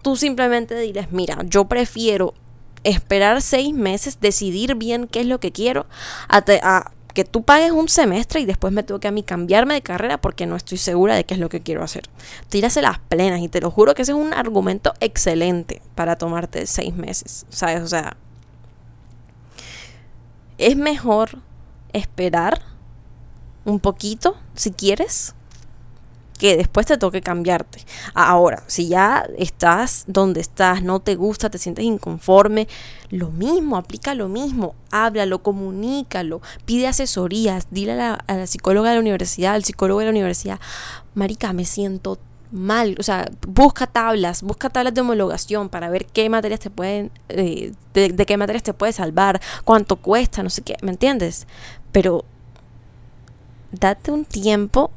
tú 0.01 0.15
simplemente 0.15 0.77
diles, 0.79 1.11
mira, 1.11 1.37
yo 1.45 1.65
prefiero 1.65 2.33
esperar 2.83 3.41
seis 3.41 3.73
meses, 3.73 4.19
decidir 4.19 4.75
bien 4.75 5.07
qué 5.07 5.21
es 5.21 5.27
lo 5.27 5.39
que 5.39 5.51
quiero, 5.51 5.85
a, 6.29 6.91
que 7.13 7.25
tú 7.25 7.43
pagues 7.43 7.71
un 7.71 7.89
semestre 7.89 8.41
y 8.41 8.45
después 8.45 8.71
me 8.71 8.83
tengo 8.83 8.99
que 8.99 9.07
a 9.07 9.11
mí 9.11 9.23
cambiarme 9.23 9.73
de 9.73 9.81
carrera 9.81 10.19
porque 10.19 10.45
no 10.45 10.55
estoy 10.55 10.77
segura 10.77 11.15
de 11.15 11.25
qué 11.25 11.33
es 11.33 11.39
lo 11.39 11.49
que 11.49 11.61
quiero 11.61 11.83
hacer. 11.83 12.03
Tírase 12.49 12.81
las 12.81 12.99
plenas 12.99 13.41
y 13.41 13.49
te 13.49 13.59
lo 13.59 13.71
juro 13.71 13.95
que 13.95 14.03
ese 14.03 14.11
es 14.11 14.17
un 14.17 14.33
argumento 14.33 14.93
excelente 14.99 15.81
para 15.95 16.15
tomarte 16.15 16.67
seis 16.67 16.95
meses, 16.95 17.47
¿sabes? 17.49 17.81
O 17.81 17.87
sea, 17.87 18.17
es 20.57 20.75
mejor 20.75 21.39
esperar 21.93 22.61
un 23.65 23.79
poquito 23.79 24.37
si 24.55 24.71
quieres 24.71 25.35
que 26.37 26.55
después 26.55 26.85
te 26.85 26.97
toque 26.97 27.21
cambiarte. 27.21 27.79
Ahora, 28.13 28.63
si 28.67 28.87
ya 28.87 29.27
estás 29.37 30.05
donde 30.07 30.39
estás, 30.39 30.83
no 30.83 30.99
te 30.99 31.15
gusta, 31.15 31.49
te 31.49 31.57
sientes 31.57 31.83
inconforme, 31.83 32.67
lo 33.09 33.31
mismo, 33.31 33.77
aplica 33.77 34.13
lo 34.13 34.27
mismo, 34.27 34.75
háblalo, 34.91 35.41
comunícalo, 35.41 36.41
pide 36.65 36.87
asesorías, 36.87 37.67
dile 37.71 37.93
a 37.93 38.23
la, 38.27 38.47
psicóloga 38.47 38.89
de 38.89 38.95
la 38.95 39.01
universidad, 39.01 39.55
al 39.55 39.63
psicólogo 39.63 39.99
de 39.99 40.05
la 40.05 40.11
universidad, 40.11 40.59
Marica, 41.15 41.53
me 41.53 41.65
siento 41.65 42.19
mal, 42.51 42.95
o 42.99 43.03
sea, 43.03 43.29
busca 43.47 43.87
tablas, 43.87 44.41
busca 44.41 44.69
tablas 44.69 44.93
de 44.93 45.01
homologación 45.01 45.69
para 45.69 45.89
ver 45.89 46.05
qué 46.05 46.29
materias 46.29 46.59
te 46.59 46.69
pueden, 46.69 47.11
eh, 47.29 47.73
de, 47.93 48.25
qué 48.25 48.37
materias 48.37 48.63
te 48.63 48.73
puedes 48.73 48.95
salvar, 48.95 49.41
cuánto 49.65 49.97
cuesta, 49.97 50.43
no 50.43 50.49
sé 50.49 50.61
qué, 50.61 50.75
¿me 50.81 50.91
entiendes? 50.91 51.47
Pero 51.91 52.25
date 53.71 54.11
un 54.11 54.25
tiempo 54.25 54.91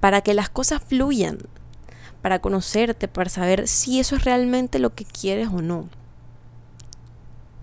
para 0.00 0.22
que 0.22 0.34
las 0.34 0.48
cosas 0.48 0.82
fluyan, 0.82 1.38
para 2.22 2.40
conocerte, 2.40 3.08
para 3.08 3.30
saber 3.30 3.68
si 3.68 4.00
eso 4.00 4.16
es 4.16 4.24
realmente 4.24 4.78
lo 4.78 4.94
que 4.94 5.04
quieres 5.04 5.48
o 5.48 5.60
no. 5.60 5.88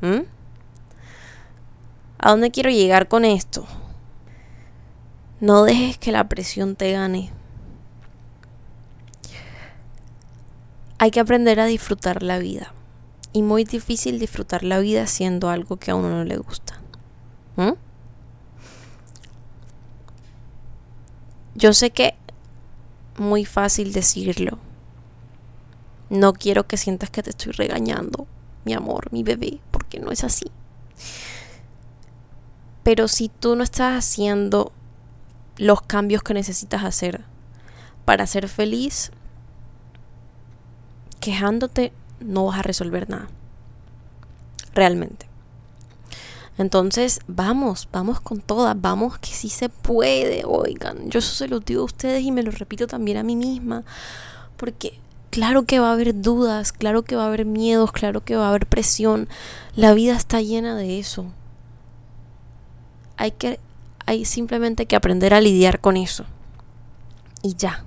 ¿Mm? 0.02 0.22
¿A 2.20 2.32
dónde 2.32 2.52
quiero 2.52 2.70
llegar 2.70 3.08
con 3.08 3.26
esto? 3.26 3.66
No 5.40 5.64
dejes 5.64 5.98
que 5.98 6.12
la 6.12 6.28
presión 6.28 6.76
te 6.76 6.92
gane. 6.92 7.32
Hay 11.00 11.12
que 11.12 11.20
aprender 11.20 11.60
a 11.60 11.66
disfrutar 11.66 12.22
la 12.24 12.40
vida. 12.40 12.74
Y 13.32 13.42
muy 13.42 13.64
difícil 13.64 14.20
disfrutar 14.20 14.64
la 14.64 14.80
vida 14.80 15.04
haciendo 15.04 15.50
algo 15.50 15.78
que 15.78 15.92
a 15.92 15.96
uno 15.96 16.10
no 16.10 16.24
le 16.24 16.38
gusta. 16.38 16.80
¿Mm? 17.56 17.74
Yo 21.56 21.74
sé 21.74 21.92
que 21.92 22.16
muy 23.18 23.46
fácil 23.46 23.94
decirlo. 23.94 24.58
No 26.10 26.34
quiero 26.34 26.68
que 26.68 26.78
sientas 26.78 27.10
que 27.10 27.22
te 27.22 27.30
estoy 27.30 27.52
regañando, 27.52 28.28
mi 28.66 28.74
amor, 28.74 29.12
mi 29.12 29.24
bebé, 29.24 29.60
porque 29.72 30.00
no 30.00 30.12
es 30.12 30.24
así. 30.24 30.52
Pero 32.84 33.08
si 33.08 33.30
tú 33.30 33.56
no 33.56 33.64
estás 33.64 33.98
haciendo 33.98 34.72
los 35.58 35.82
cambios 35.82 36.24
que 36.24 36.34
necesitas 36.34 36.84
hacer 36.84 37.26
para 38.06 38.26
ser 38.26 38.48
feliz, 38.48 39.12
quejándote 41.20 41.92
no 42.20 42.46
vas 42.46 42.60
a 42.60 42.64
resolver 42.64 43.10
nada. 43.10 43.28
Realmente. 44.74 45.28
Entonces, 46.58 47.22
vamos, 47.28 47.88
vamos 47.92 48.20
con 48.20 48.42
todas, 48.42 48.80
vamos 48.80 49.18
que 49.18 49.30
sí 49.30 49.50
se 49.50 49.70
puede, 49.70 50.44
oigan. 50.46 51.10
Yo 51.10 51.20
eso 51.20 51.34
se 51.34 51.48
lo 51.48 51.62
digo 51.62 51.84
a 51.84 51.86
ustedes 51.86 52.22
y 52.22 52.32
me 52.32 52.44
lo 52.44 52.52
repito 52.52 52.86
también 52.86 53.18
a 53.18 53.24
mí 53.24 53.38
misma, 53.38 53.86
porque 54.58 55.00
claro 55.30 55.64
que 55.64 55.80
va 55.80 55.90
a 55.90 55.94
haber 55.94 56.22
dudas, 56.22 56.74
claro 56.74 57.04
que 57.04 57.16
va 57.16 57.24
a 57.24 57.28
haber 57.28 57.46
miedos, 57.46 57.94
claro 57.94 58.26
que 58.26 58.36
va 58.36 58.48
a 58.48 58.50
haber 58.50 58.66
presión. 58.66 59.30
La 59.76 59.94
vida 59.94 60.18
está 60.18 60.42
llena 60.42 60.76
de 60.76 61.00
eso. 61.00 61.28
Hay 63.16 63.32
que 63.32 63.60
hay 64.06 64.26
simplemente 64.26 64.86
que 64.86 64.96
aprender 64.96 65.34
a 65.34 65.40
lidiar 65.40 65.80
con 65.80 65.96
eso. 65.96 66.26
Y 67.42 67.54
ya. 67.54 67.86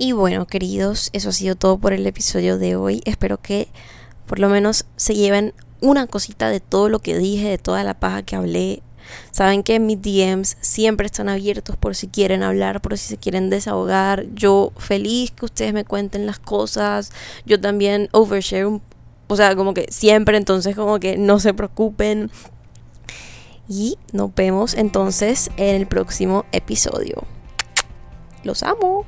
Y 0.00 0.12
bueno, 0.12 0.46
queridos, 0.46 1.10
eso 1.12 1.30
ha 1.30 1.32
sido 1.32 1.56
todo 1.56 1.76
por 1.76 1.92
el 1.92 2.06
episodio 2.06 2.56
de 2.56 2.76
hoy. 2.76 3.02
Espero 3.04 3.42
que 3.42 3.66
por 4.26 4.38
lo 4.38 4.48
menos 4.48 4.84
se 4.94 5.16
lleven 5.16 5.54
una 5.80 6.06
cosita 6.06 6.50
de 6.50 6.60
todo 6.60 6.88
lo 6.88 7.00
que 7.00 7.18
dije, 7.18 7.48
de 7.48 7.58
toda 7.58 7.82
la 7.82 7.98
paja 7.98 8.22
que 8.22 8.36
hablé. 8.36 8.80
Saben 9.32 9.64
que 9.64 9.80
mis 9.80 10.00
DMs 10.00 10.56
siempre 10.60 11.06
están 11.06 11.28
abiertos 11.28 11.76
por 11.76 11.96
si 11.96 12.06
quieren 12.06 12.44
hablar, 12.44 12.80
por 12.80 12.96
si 12.96 13.08
se 13.08 13.16
quieren 13.16 13.50
desahogar. 13.50 14.26
Yo 14.34 14.70
feliz 14.76 15.32
que 15.32 15.46
ustedes 15.46 15.72
me 15.72 15.84
cuenten 15.84 16.26
las 16.26 16.38
cosas. 16.38 17.10
Yo 17.44 17.60
también 17.60 18.08
overshare, 18.12 18.80
o 19.26 19.36
sea, 19.36 19.56
como 19.56 19.74
que 19.74 19.88
siempre, 19.90 20.36
entonces 20.36 20.76
como 20.76 21.00
que 21.00 21.16
no 21.16 21.40
se 21.40 21.54
preocupen. 21.54 22.30
Y 23.68 23.98
nos 24.12 24.32
vemos 24.32 24.74
entonces 24.74 25.50
en 25.56 25.74
el 25.74 25.88
próximo 25.88 26.44
episodio. 26.52 27.24
Los 28.44 28.62
amo. 28.62 29.04